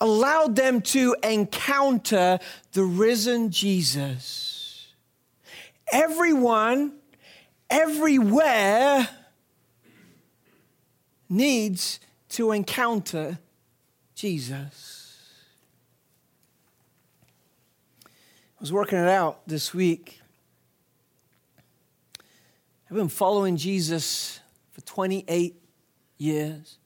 allowed 0.00 0.56
them 0.56 0.80
to 0.80 1.16
encounter 1.22 2.38
the 2.72 2.84
risen 2.84 3.50
Jesus. 3.50 4.88
Everyone, 5.92 6.92
everywhere, 7.68 9.08
needs 11.30 12.00
to 12.30 12.52
encounter 12.52 13.38
Jesus. 14.14 15.00
I 18.04 18.60
was 18.60 18.72
working 18.72 18.98
it 18.98 19.08
out 19.08 19.46
this 19.48 19.72
week. 19.72 20.20
I've 22.90 22.96
been 22.96 23.08
following 23.08 23.56
Jesus 23.56 24.40
for 24.72 24.80
28 24.82 25.54
years. 26.18 26.76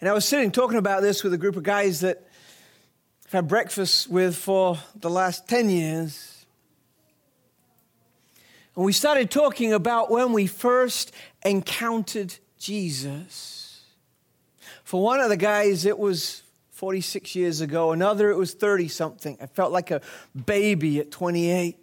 And 0.00 0.08
I 0.08 0.12
was 0.12 0.24
sitting 0.24 0.52
talking 0.52 0.78
about 0.78 1.02
this 1.02 1.24
with 1.24 1.34
a 1.34 1.38
group 1.38 1.56
of 1.56 1.64
guys 1.64 2.00
that 2.00 2.28
I've 3.26 3.32
had 3.32 3.48
breakfast 3.48 4.08
with 4.08 4.36
for 4.36 4.78
the 4.94 5.10
last 5.10 5.48
10 5.48 5.68
years. 5.68 6.46
And 8.76 8.84
we 8.84 8.92
started 8.92 9.30
talking 9.30 9.72
about 9.72 10.10
when 10.10 10.32
we 10.32 10.46
first 10.46 11.12
encountered 11.44 12.36
Jesus. 12.58 13.82
For 14.84 15.02
one 15.02 15.20
of 15.20 15.28
the 15.28 15.36
guys, 15.36 15.84
it 15.84 15.98
was 15.98 16.42
46 16.72 17.34
years 17.34 17.60
ago. 17.60 17.92
Another, 17.92 18.30
it 18.30 18.36
was 18.36 18.54
30 18.54 18.88
something. 18.88 19.36
I 19.40 19.46
felt 19.46 19.72
like 19.72 19.90
a 19.90 20.00
baby 20.46 21.00
at 21.00 21.10
28. 21.10 21.76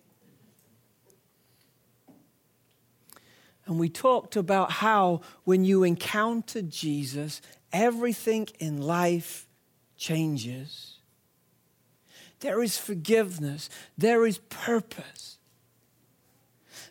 And 3.66 3.80
we 3.80 3.90
talked 3.90 4.36
about 4.36 4.72
how 4.72 5.22
when 5.44 5.66
you 5.66 5.84
encounter 5.84 6.62
Jesus, 6.62 7.42
everything 7.74 8.48
in 8.60 8.82
life 8.82 9.48
changes. 9.98 11.00
There 12.40 12.62
is 12.62 12.78
forgiveness, 12.78 13.70
there 13.98 14.26
is 14.26 14.38
purpose, 14.38 15.38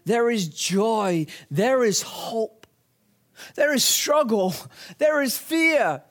there 0.04 0.30
is 0.30 0.48
joy, 0.48 1.26
there 1.50 1.84
is 1.84 2.02
hope, 2.02 2.63
there 3.54 3.72
is 3.74 3.84
struggle, 3.84 4.54
there 4.98 5.22
is 5.22 5.36
fear. 5.36 6.02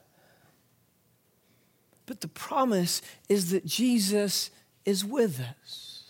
But 2.06 2.22
the 2.22 2.28
promise 2.28 3.02
is 3.30 3.52
that 3.52 3.66
Jesus 3.66 4.52
is 4.86 5.06
with 5.06 5.40
us. 5.40 6.04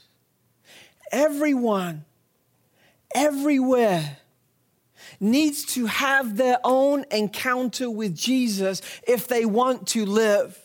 Everyone, 1.12 2.06
everywhere 3.14 4.18
needs 5.20 5.64
to 5.66 5.86
have 5.86 6.38
their 6.38 6.58
own 6.64 7.06
encounter 7.12 7.90
with 7.90 8.16
Jesus 8.16 8.82
if 9.08 9.28
they 9.28 9.46
want 9.46 9.88
to 9.90 10.06
live. 10.06 10.60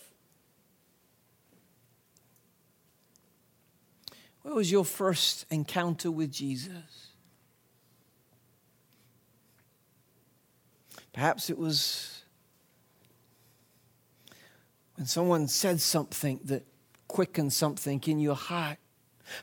Where 4.42 4.54
was 4.54 4.72
your 4.72 4.84
first 4.84 5.44
encounter 5.50 6.10
with 6.10 6.32
Jesus? 6.32 7.07
Perhaps 11.18 11.50
it 11.50 11.58
was 11.58 12.22
when 14.94 15.08
someone 15.08 15.48
said 15.48 15.80
something 15.80 16.38
that 16.44 16.64
quickened 17.08 17.52
something 17.52 18.00
in 18.06 18.20
your 18.20 18.36
heart. 18.36 18.78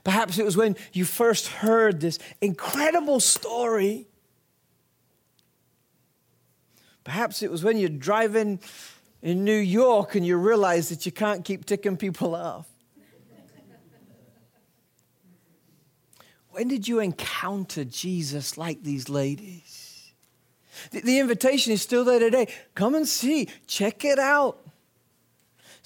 Perhaps 0.06 0.40
it 0.40 0.46
was 0.46 0.56
when 0.56 0.78
you 0.94 1.04
first 1.04 1.48
heard 1.48 2.00
this 2.00 2.18
incredible 2.40 3.20
story 3.20 4.08
Perhaps 7.04 7.44
it 7.44 7.52
was 7.52 7.62
when 7.62 7.78
you're 7.78 7.90
driving 7.90 8.62
in 9.22 9.44
New 9.44 9.60
York 9.60 10.16
and 10.16 10.26
you 10.26 10.38
realize 10.38 10.88
that 10.88 11.06
you 11.06 11.12
can't 11.12 11.44
keep 11.44 11.66
ticking 11.66 11.98
people 11.98 12.36
off. 12.36 12.68
when 16.52 16.70
did 16.70 16.88
you 16.88 17.02
encounter 17.02 17.84
Jesus 17.84 18.58
like 18.58 18.82
these 18.82 19.10
ladies? 19.10 19.75
The, 20.92 21.02
the 21.02 21.20
invitation 21.20 21.74
is 21.74 21.82
still 21.82 22.04
there 22.04 22.20
today. 22.20 22.48
Come 22.74 22.96
and 22.96 23.08
see, 23.08 23.50
check 23.68 24.06
it 24.06 24.20
out. 24.20 24.66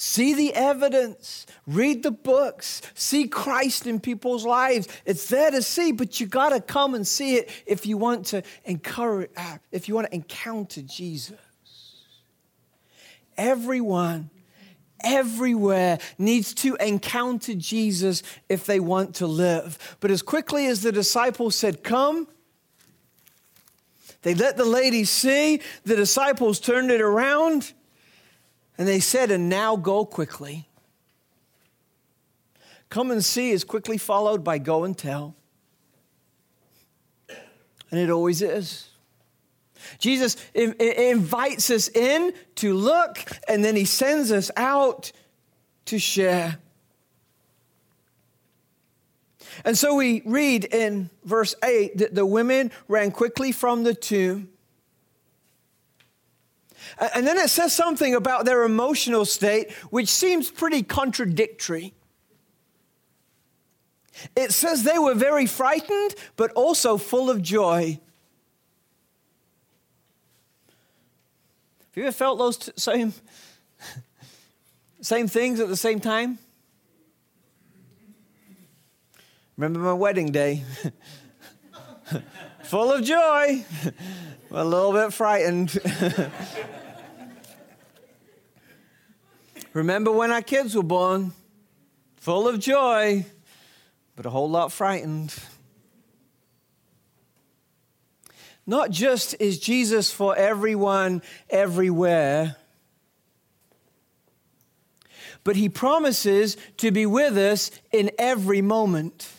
See 0.02 0.34
the 0.34 0.54
evidence, 0.54 1.46
read 1.68 2.04
the 2.04 2.12
books, 2.12 2.82
see 2.94 3.28
Christ 3.28 3.86
in 3.86 4.00
people's 4.00 4.46
lives. 4.46 4.88
It's 5.04 5.28
there 5.28 5.52
to 5.52 5.62
see, 5.62 5.92
but 5.92 6.22
you 6.22 6.26
got 6.26 6.50
to 6.50 6.62
come 6.62 6.96
and 6.96 7.06
see 7.06 7.36
it 7.36 7.50
if 7.66 7.86
you 7.86 7.98
want 7.98 8.28
to 8.28 8.42
encourage, 8.64 9.30
uh, 9.36 9.58
if 9.74 9.90
you 9.90 9.96
want 9.96 10.08
to 10.08 10.16
encounter 10.16 10.82
Jesus. 10.84 11.36
Everyone, 13.36 14.30
everywhere 15.04 16.00
needs 16.18 16.54
to 16.54 16.78
encounter 16.78 17.54
Jesus 17.56 18.24
if 18.48 18.66
they 18.66 18.80
want 18.80 19.16
to 19.16 19.28
live. 19.28 19.98
But 20.00 20.12
as 20.12 20.22
quickly 20.22 20.68
as 20.68 20.82
the 20.82 20.94
disciples 20.94 21.58
said, 21.58 21.84
Come, 21.84 22.30
they 24.22 24.34
let 24.34 24.58
the 24.58 24.66
ladies 24.66 25.10
see, 25.10 25.62
the 25.86 25.96
disciples 25.96 26.60
turned 26.60 26.92
it 26.92 27.02
around 27.02 27.74
and 28.78 28.88
they 28.88 29.00
said, 29.00 29.32
And 29.32 29.50
now 29.50 29.76
go 29.76 30.06
quickly. 30.06 30.68
Come 32.90 33.12
and 33.12 33.24
see 33.24 33.52
is 33.52 33.64
quickly 33.64 33.98
followed 33.98 34.44
by 34.44 34.58
go 34.58 34.84
and 34.84 34.98
tell. 34.98 35.36
And 37.92 38.00
it 38.00 38.10
always 38.10 38.42
is. 38.42 38.90
Jesus 39.98 40.36
invites 40.54 41.70
us 41.70 41.88
in 41.90 42.34
to 42.56 42.74
look, 42.74 43.20
and 43.48 43.64
then 43.64 43.76
he 43.76 43.86
sends 43.86 44.32
us 44.32 44.52
out 44.58 45.12
to 45.86 45.98
share. 45.98 46.58
And 49.66 49.78
so 49.78 49.96
we 49.96 50.22
read 50.26 50.66
in 50.66 51.10
verse 51.24 51.56
8 51.64 51.98
that 51.98 52.16
the 52.16 52.26
women 52.26 52.72
ran 52.88 53.12
quickly 53.12 53.52
from 53.52 53.84
the 53.84 53.94
tomb 53.94 54.50
and 56.98 57.26
then 57.26 57.38
it 57.38 57.50
says 57.50 57.74
something 57.74 58.16
about 58.16 58.46
their 58.46 58.64
emotional 58.64 59.26
state, 59.26 59.72
which 59.90 60.10
seems 60.10 60.50
pretty 60.50 60.84
contradictory. 60.84 61.94
It 64.36 64.52
says 64.52 64.84
they 64.84 65.00
were 65.00 65.14
very 65.14 65.46
frightened, 65.46 66.16
but 66.36 66.52
also 66.52 66.98
full 66.98 67.30
of 67.30 67.42
joy. 67.42 68.00
Have 71.88 71.96
you 71.96 72.04
ever 72.04 72.12
felt 72.12 72.38
those 72.38 72.58
t- 72.58 72.72
same, 72.76 73.14
same 75.02 75.28
things 75.28 75.60
at 75.60 75.70
the 75.70 75.78
same 75.78 76.00
time? 76.00 76.38
Remember 79.60 79.80
my 79.82 79.92
wedding 79.92 80.32
day? 80.32 80.64
full 82.64 82.94
of 82.94 83.04
joy, 83.04 83.66
a 84.52 84.64
little 84.64 84.94
bit 84.94 85.12
frightened. 85.12 85.78
Remember 89.74 90.14
when 90.14 90.32
our 90.32 90.42
kids 90.42 90.76
were 90.76 90.84
born? 90.84 91.34
Full 92.22 92.48
of 92.48 92.62
joy, 92.62 93.26
but 94.16 94.26
a 94.26 94.30
whole 94.30 94.50
lot 94.50 94.72
frightened. 94.72 95.36
Not 98.66 98.92
just 98.92 99.36
is 99.42 99.60
Jesus 99.60 100.10
for 100.10 100.38
everyone, 100.38 101.22
everywhere, 101.50 102.56
but 105.44 105.58
he 105.58 105.68
promises 105.68 106.56
to 106.78 106.92
be 106.92 107.06
with 107.06 107.38
us 107.38 107.72
in 107.92 108.10
every 108.18 108.62
moment. 108.62 109.30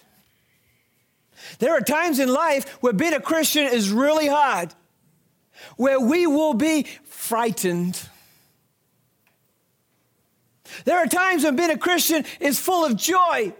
There 1.59 1.73
are 1.73 1.81
times 1.81 2.19
in 2.19 2.33
life 2.33 2.69
where 2.83 2.93
being 2.93 3.15
a 3.15 3.21
Christian 3.21 3.67
is 3.67 3.91
really 3.91 4.29
hard, 4.29 4.75
where 5.77 6.01
we 6.01 6.27
will 6.27 6.55
be 6.55 6.85
frightened. 7.05 8.01
There 10.85 10.99
are 10.99 11.07
times 11.07 11.45
when 11.45 11.57
being 11.57 11.71
a 11.71 11.79
Christian 11.79 12.25
is 12.39 12.59
full 12.59 12.85
of 12.85 12.97
joy. 12.97 13.53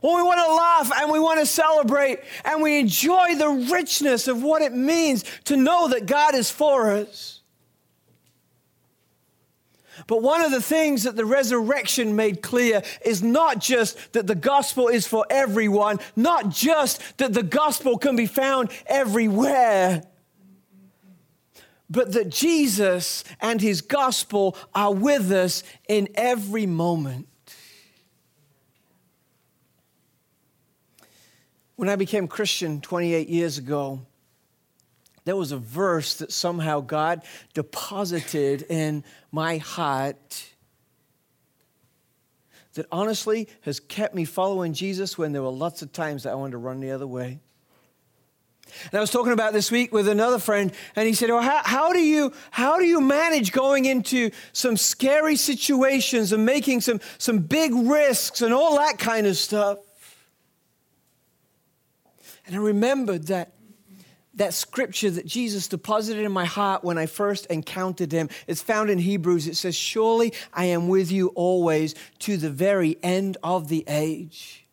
When 0.00 0.16
we 0.16 0.22
want 0.22 0.40
to 0.40 0.54
laugh 0.54 0.92
and 1.00 1.10
we 1.10 1.18
want 1.18 1.40
to 1.40 1.46
celebrate 1.46 2.20
and 2.44 2.62
we 2.62 2.78
enjoy 2.78 3.36
the 3.36 3.48
richness 3.72 4.28
of 4.28 4.42
what 4.42 4.60
it 4.60 4.72
means 4.72 5.24
to 5.44 5.56
know 5.56 5.88
that 5.88 6.06
God 6.06 6.34
is 6.34 6.50
for 6.50 6.90
us. 6.90 7.40
But 10.06 10.22
one 10.22 10.44
of 10.44 10.50
the 10.50 10.62
things 10.62 11.04
that 11.04 11.16
the 11.16 11.24
resurrection 11.24 12.16
made 12.16 12.42
clear 12.42 12.82
is 13.04 13.22
not 13.22 13.58
just 13.58 14.12
that 14.12 14.26
the 14.26 14.34
gospel 14.34 14.88
is 14.88 15.06
for 15.06 15.26
everyone, 15.30 15.98
not 16.16 16.48
just 16.48 17.00
that 17.18 17.32
the 17.32 17.42
gospel 17.42 17.98
can 17.98 18.16
be 18.16 18.26
found 18.26 18.70
everywhere, 18.86 20.02
but 21.90 22.12
that 22.12 22.28
Jesus 22.30 23.24
and 23.40 23.60
his 23.60 23.80
gospel 23.80 24.56
are 24.74 24.92
with 24.92 25.30
us 25.30 25.62
in 25.88 26.08
every 26.14 26.66
moment. 26.66 27.28
When 31.76 31.88
I 31.88 31.96
became 31.96 32.28
Christian 32.28 32.80
28 32.80 33.28
years 33.28 33.58
ago, 33.58 34.00
there 35.24 35.36
was 35.36 35.52
a 35.52 35.56
verse 35.56 36.16
that 36.16 36.32
somehow 36.32 36.80
God 36.80 37.22
deposited 37.54 38.62
in 38.68 39.04
my 39.32 39.56
heart 39.58 40.46
that 42.74 42.86
honestly 42.92 43.48
has 43.62 43.80
kept 43.80 44.14
me 44.14 44.24
following 44.24 44.74
Jesus 44.74 45.16
when 45.16 45.32
there 45.32 45.42
were 45.42 45.50
lots 45.50 45.80
of 45.82 45.92
times 45.92 46.24
that 46.24 46.32
I 46.32 46.34
wanted 46.34 46.52
to 46.52 46.58
run 46.58 46.80
the 46.80 46.90
other 46.90 47.06
way. 47.06 47.40
And 48.90 48.98
I 48.98 49.00
was 49.00 49.10
talking 49.10 49.32
about 49.32 49.52
this 49.52 49.70
week 49.70 49.92
with 49.92 50.08
another 50.08 50.38
friend, 50.38 50.72
and 50.96 51.06
he 51.06 51.14
said, 51.14 51.28
Well, 51.30 51.42
how, 51.42 51.60
how, 51.64 51.92
do 51.92 52.00
you, 52.00 52.32
how 52.50 52.78
do 52.78 52.84
you 52.84 53.00
manage 53.00 53.52
going 53.52 53.84
into 53.84 54.30
some 54.52 54.76
scary 54.76 55.36
situations 55.36 56.32
and 56.32 56.44
making 56.44 56.80
some, 56.80 57.00
some 57.18 57.38
big 57.38 57.72
risks 57.72 58.42
and 58.42 58.52
all 58.52 58.76
that 58.78 58.98
kind 58.98 59.26
of 59.26 59.36
stuff? 59.36 59.78
And 62.46 62.56
I 62.56 62.58
remembered 62.58 63.28
that 63.28 63.52
that 64.36 64.54
scripture 64.54 65.10
that 65.10 65.26
Jesus 65.26 65.68
deposited 65.68 66.24
in 66.24 66.32
my 66.32 66.44
heart 66.44 66.82
when 66.82 66.98
I 66.98 67.06
first 67.06 67.46
encountered 67.46 68.12
him. 68.12 68.28
It's 68.46 68.62
found 68.62 68.90
in 68.90 68.98
Hebrews. 68.98 69.46
It 69.46 69.56
says, 69.56 69.76
Surely 69.76 70.32
I 70.52 70.66
am 70.66 70.88
with 70.88 71.12
you 71.12 71.28
always 71.28 71.94
to 72.20 72.36
the 72.36 72.50
very 72.50 72.98
end 73.02 73.36
of 73.42 73.68
the 73.68 73.84
age. 73.86 74.66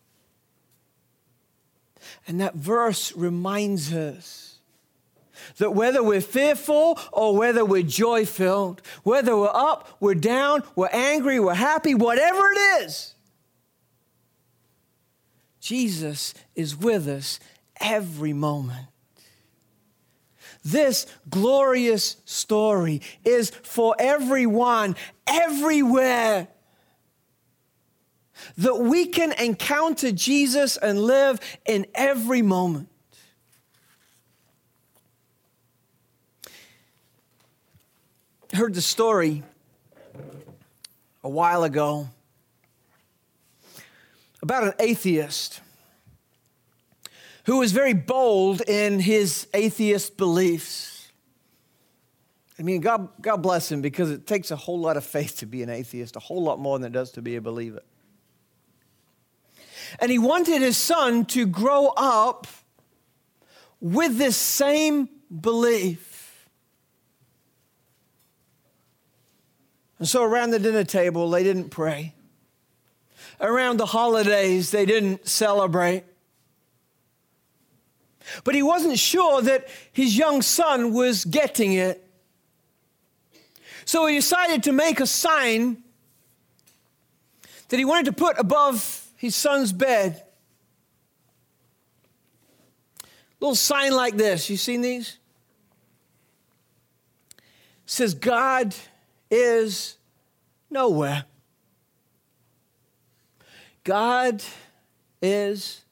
And 2.26 2.40
that 2.40 2.54
verse 2.54 3.14
reminds 3.16 3.92
us 3.92 4.58
that 5.58 5.72
whether 5.72 6.02
we're 6.02 6.20
fearful 6.20 6.98
or 7.12 7.36
whether 7.36 7.64
we're 7.64 7.82
joy 7.82 8.24
filled, 8.24 8.82
whether 9.02 9.36
we're 9.36 9.48
up, 9.48 9.96
we're 10.00 10.14
down, 10.14 10.62
we're 10.76 10.88
angry, 10.92 11.40
we're 11.40 11.54
happy, 11.54 11.94
whatever 11.94 12.42
it 12.52 12.84
is, 12.84 13.14
Jesus 15.60 16.34
is 16.54 16.76
with 16.76 17.08
us 17.08 17.38
every 17.80 18.32
moment. 18.32 18.86
This 20.64 21.06
glorious 21.28 22.16
story 22.24 23.02
is 23.24 23.50
for 23.50 23.96
everyone, 23.98 24.96
everywhere. 25.26 26.48
That 28.58 28.76
we 28.76 29.06
can 29.06 29.32
encounter 29.32 30.12
Jesus 30.12 30.76
and 30.76 31.00
live 31.00 31.40
in 31.66 31.86
every 31.94 32.42
moment. 32.42 32.88
I 38.52 38.56
heard 38.56 38.74
the 38.74 38.82
story 38.82 39.42
a 41.24 41.28
while 41.28 41.64
ago 41.64 42.08
about 44.42 44.64
an 44.64 44.74
atheist 44.78 45.60
who 47.44 47.58
was 47.58 47.72
very 47.72 47.94
bold 47.94 48.60
in 48.62 49.00
his 49.00 49.48
atheist 49.52 50.16
beliefs. 50.16 51.10
I 52.58 52.62
mean, 52.62 52.80
God, 52.80 53.08
God 53.20 53.38
bless 53.38 53.72
him 53.72 53.82
because 53.82 54.10
it 54.10 54.26
takes 54.26 54.50
a 54.50 54.56
whole 54.56 54.78
lot 54.78 54.96
of 54.96 55.04
faith 55.04 55.38
to 55.38 55.46
be 55.46 55.62
an 55.62 55.70
atheist, 55.70 56.16
a 56.16 56.20
whole 56.20 56.42
lot 56.42 56.60
more 56.60 56.78
than 56.78 56.92
it 56.92 56.92
does 56.92 57.10
to 57.12 57.22
be 57.22 57.36
a 57.36 57.40
believer. 57.40 57.82
And 59.98 60.10
he 60.10 60.18
wanted 60.18 60.62
his 60.62 60.76
son 60.76 61.24
to 61.26 61.46
grow 61.46 61.88
up 61.96 62.46
with 63.80 64.16
this 64.16 64.36
same 64.36 65.08
belief. 65.40 66.48
And 69.98 70.08
so 70.08 70.22
around 70.22 70.50
the 70.50 70.58
dinner 70.58 70.84
table, 70.84 71.30
they 71.30 71.42
didn't 71.42 71.70
pray. 71.70 72.14
Around 73.40 73.78
the 73.78 73.86
holidays, 73.86 74.70
they 74.70 74.86
didn't 74.86 75.28
celebrate. 75.28 76.04
But 78.44 78.54
he 78.54 78.62
wasn't 78.62 78.98
sure 78.98 79.42
that 79.42 79.68
his 79.92 80.16
young 80.16 80.42
son 80.42 80.92
was 80.92 81.24
getting 81.24 81.74
it. 81.74 82.06
So 83.84 84.06
he 84.06 84.16
decided 84.16 84.62
to 84.64 84.72
make 84.72 85.00
a 85.00 85.06
sign 85.06 85.82
that 87.68 87.78
he 87.78 87.84
wanted 87.84 88.06
to 88.06 88.12
put 88.12 88.38
above 88.38 89.06
his 89.16 89.34
son's 89.34 89.72
bed. 89.72 90.22
A 93.02 93.06
little 93.40 93.54
sign 93.54 93.92
like 93.92 94.16
this. 94.16 94.48
You 94.50 94.56
seen 94.56 94.82
these? 94.82 95.18
It 97.36 97.42
says, 97.86 98.14
God 98.14 98.74
is 99.30 99.96
nowhere. 100.70 101.24
God 103.84 104.42
is 105.20 105.82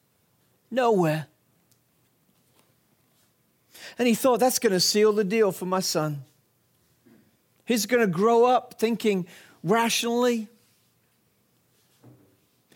nowhere. 0.71 1.27
And 3.99 4.09
he 4.09 4.15
thought, 4.15 4.41
that's 4.41 4.59
going 4.59 4.73
to 4.73 4.81
seal 4.81 5.13
the 5.13 5.25
deal 5.25 5.53
for 5.53 5.67
my 5.67 5.81
son. 5.81 6.25
He's 7.65 7.87
going 7.87 8.01
to 8.01 8.07
grow 8.07 8.45
up 8.45 8.81
thinking 8.81 9.27
rationally. 9.63 10.49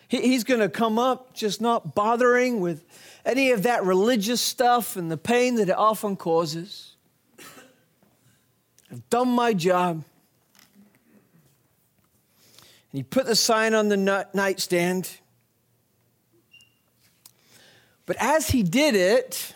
He's 0.08 0.44
going 0.44 0.60
to 0.60 0.68
come 0.68 0.98
up 0.98 1.34
just 1.34 1.60
not 1.60 1.94
bothering 1.94 2.60
with 2.60 2.84
any 3.24 3.50
of 3.50 3.64
that 3.64 3.84
religious 3.84 4.40
stuff 4.40 4.96
and 4.96 5.10
the 5.10 5.16
pain 5.16 5.56
that 5.56 5.68
it 5.68 5.76
often 5.76 6.14
causes. 6.14 6.94
I've 8.92 9.08
done 9.10 9.28
my 9.28 9.54
job. 9.54 10.04
And 12.92 12.98
he 12.98 13.02
put 13.02 13.26
the 13.26 13.34
sign 13.34 13.74
on 13.74 13.88
the 13.88 14.26
nightstand. 14.32 15.10
But 18.06 18.16
as 18.20 18.50
he 18.50 18.62
did 18.62 18.94
it, 18.94 19.54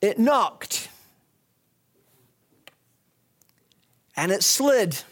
it 0.00 0.18
knocked 0.18 0.88
and 4.16 4.32
it 4.32 4.42
slid. 4.42 5.02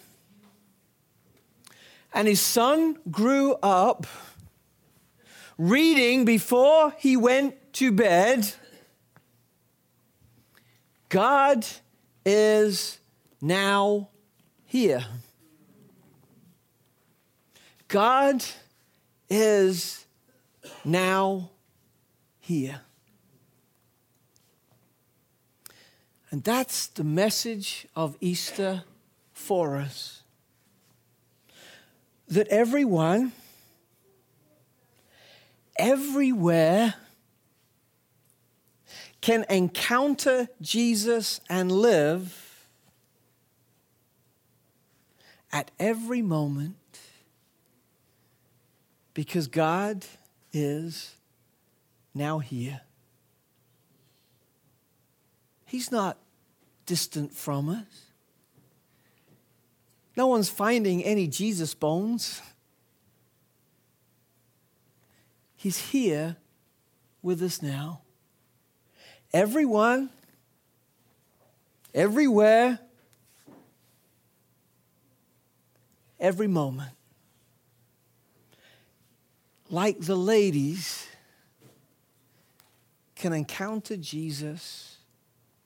And 2.12 2.27
his 2.27 2.40
son 2.40 2.96
grew 3.11 3.55
up 3.62 4.07
reading 5.59 6.25
before 6.25 6.94
he 6.99 7.16
went 7.16 7.72
to 7.75 7.92
bed 7.92 8.53
God 11.09 11.66
is 12.25 12.99
now 13.40 14.09
here. 14.64 15.05
God 17.88 18.44
is 19.31 20.05
now 20.85 21.51
here. 22.40 22.81
And 26.37 26.44
that's 26.44 26.88
the 26.88 27.03
message 27.03 27.87
of 27.96 28.18
Easter 28.20 28.83
for 29.33 29.79
us. 29.79 30.22
That 32.29 32.46
everyone, 32.49 33.33
everywhere, 35.79 36.92
can 39.22 39.46
encounter 39.49 40.51
Jesus 40.61 41.40
and 41.49 41.72
live 41.72 42.68
at 45.51 45.70
every 45.79 46.20
moment 46.20 47.01
because 49.14 49.46
God 49.46 50.05
is 50.53 51.14
now 52.12 52.40
here. 52.40 52.83
He's 55.64 55.90
not 55.90 56.18
distant 56.87 57.33
from 57.33 57.68
us. 57.68 58.07
No 60.16 60.29
one's 60.29 60.49
finding 60.49 61.05
any 61.05 61.27
Jesus 61.27 61.75
bones. 61.75 62.40
He's 65.57 65.90
here 65.90 66.37
with 67.22 67.42
us 67.42 67.61
now. 67.61 68.01
Everyone, 69.33 70.09
everywhere, 71.92 72.79
every 76.18 76.46
moment. 76.46 76.92
Like 79.68 80.01
the 80.01 80.16
ladies 80.16 81.07
can 83.16 83.33
encounter 83.33 83.96
Jesus 83.96 84.99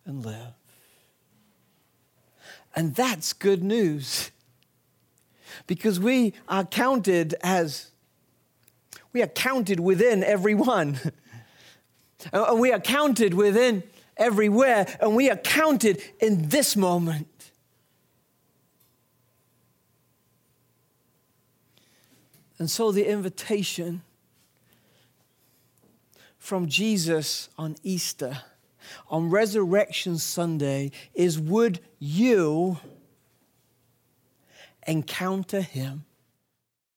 and 0.07 0.25
live. 0.25 0.55
And 2.75 2.95
that's 2.95 3.33
good 3.33 3.63
news. 3.63 4.31
Because 5.67 5.99
we 5.99 6.35
are 6.49 6.65
counted 6.65 7.35
as, 7.43 7.91
we 9.13 9.23
are 9.23 9.27
counted 9.29 9.81
within 9.81 10.23
everyone. 10.23 11.01
and 12.33 12.61
we 12.61 12.73
are 12.73 12.81
counted 12.81 13.35
within 13.35 13.83
everywhere. 14.17 14.87
And 15.01 15.17
we 15.17 15.31
are 15.31 15.37
counted 15.37 16.03
in 16.21 16.49
this 16.49 16.77
moment. 16.77 17.27
And 22.61 22.71
so 22.71 22.93
the 22.93 23.07
invitation 23.07 24.03
from 26.39 26.69
Jesus 26.69 27.49
on 27.57 27.77
Easter, 27.83 28.43
on 29.09 29.31
Resurrection 29.31 30.19
Sunday, 30.19 30.91
is 31.15 31.39
would 31.39 31.81
you 31.99 32.79
encounter 34.87 35.61
him 35.61 36.05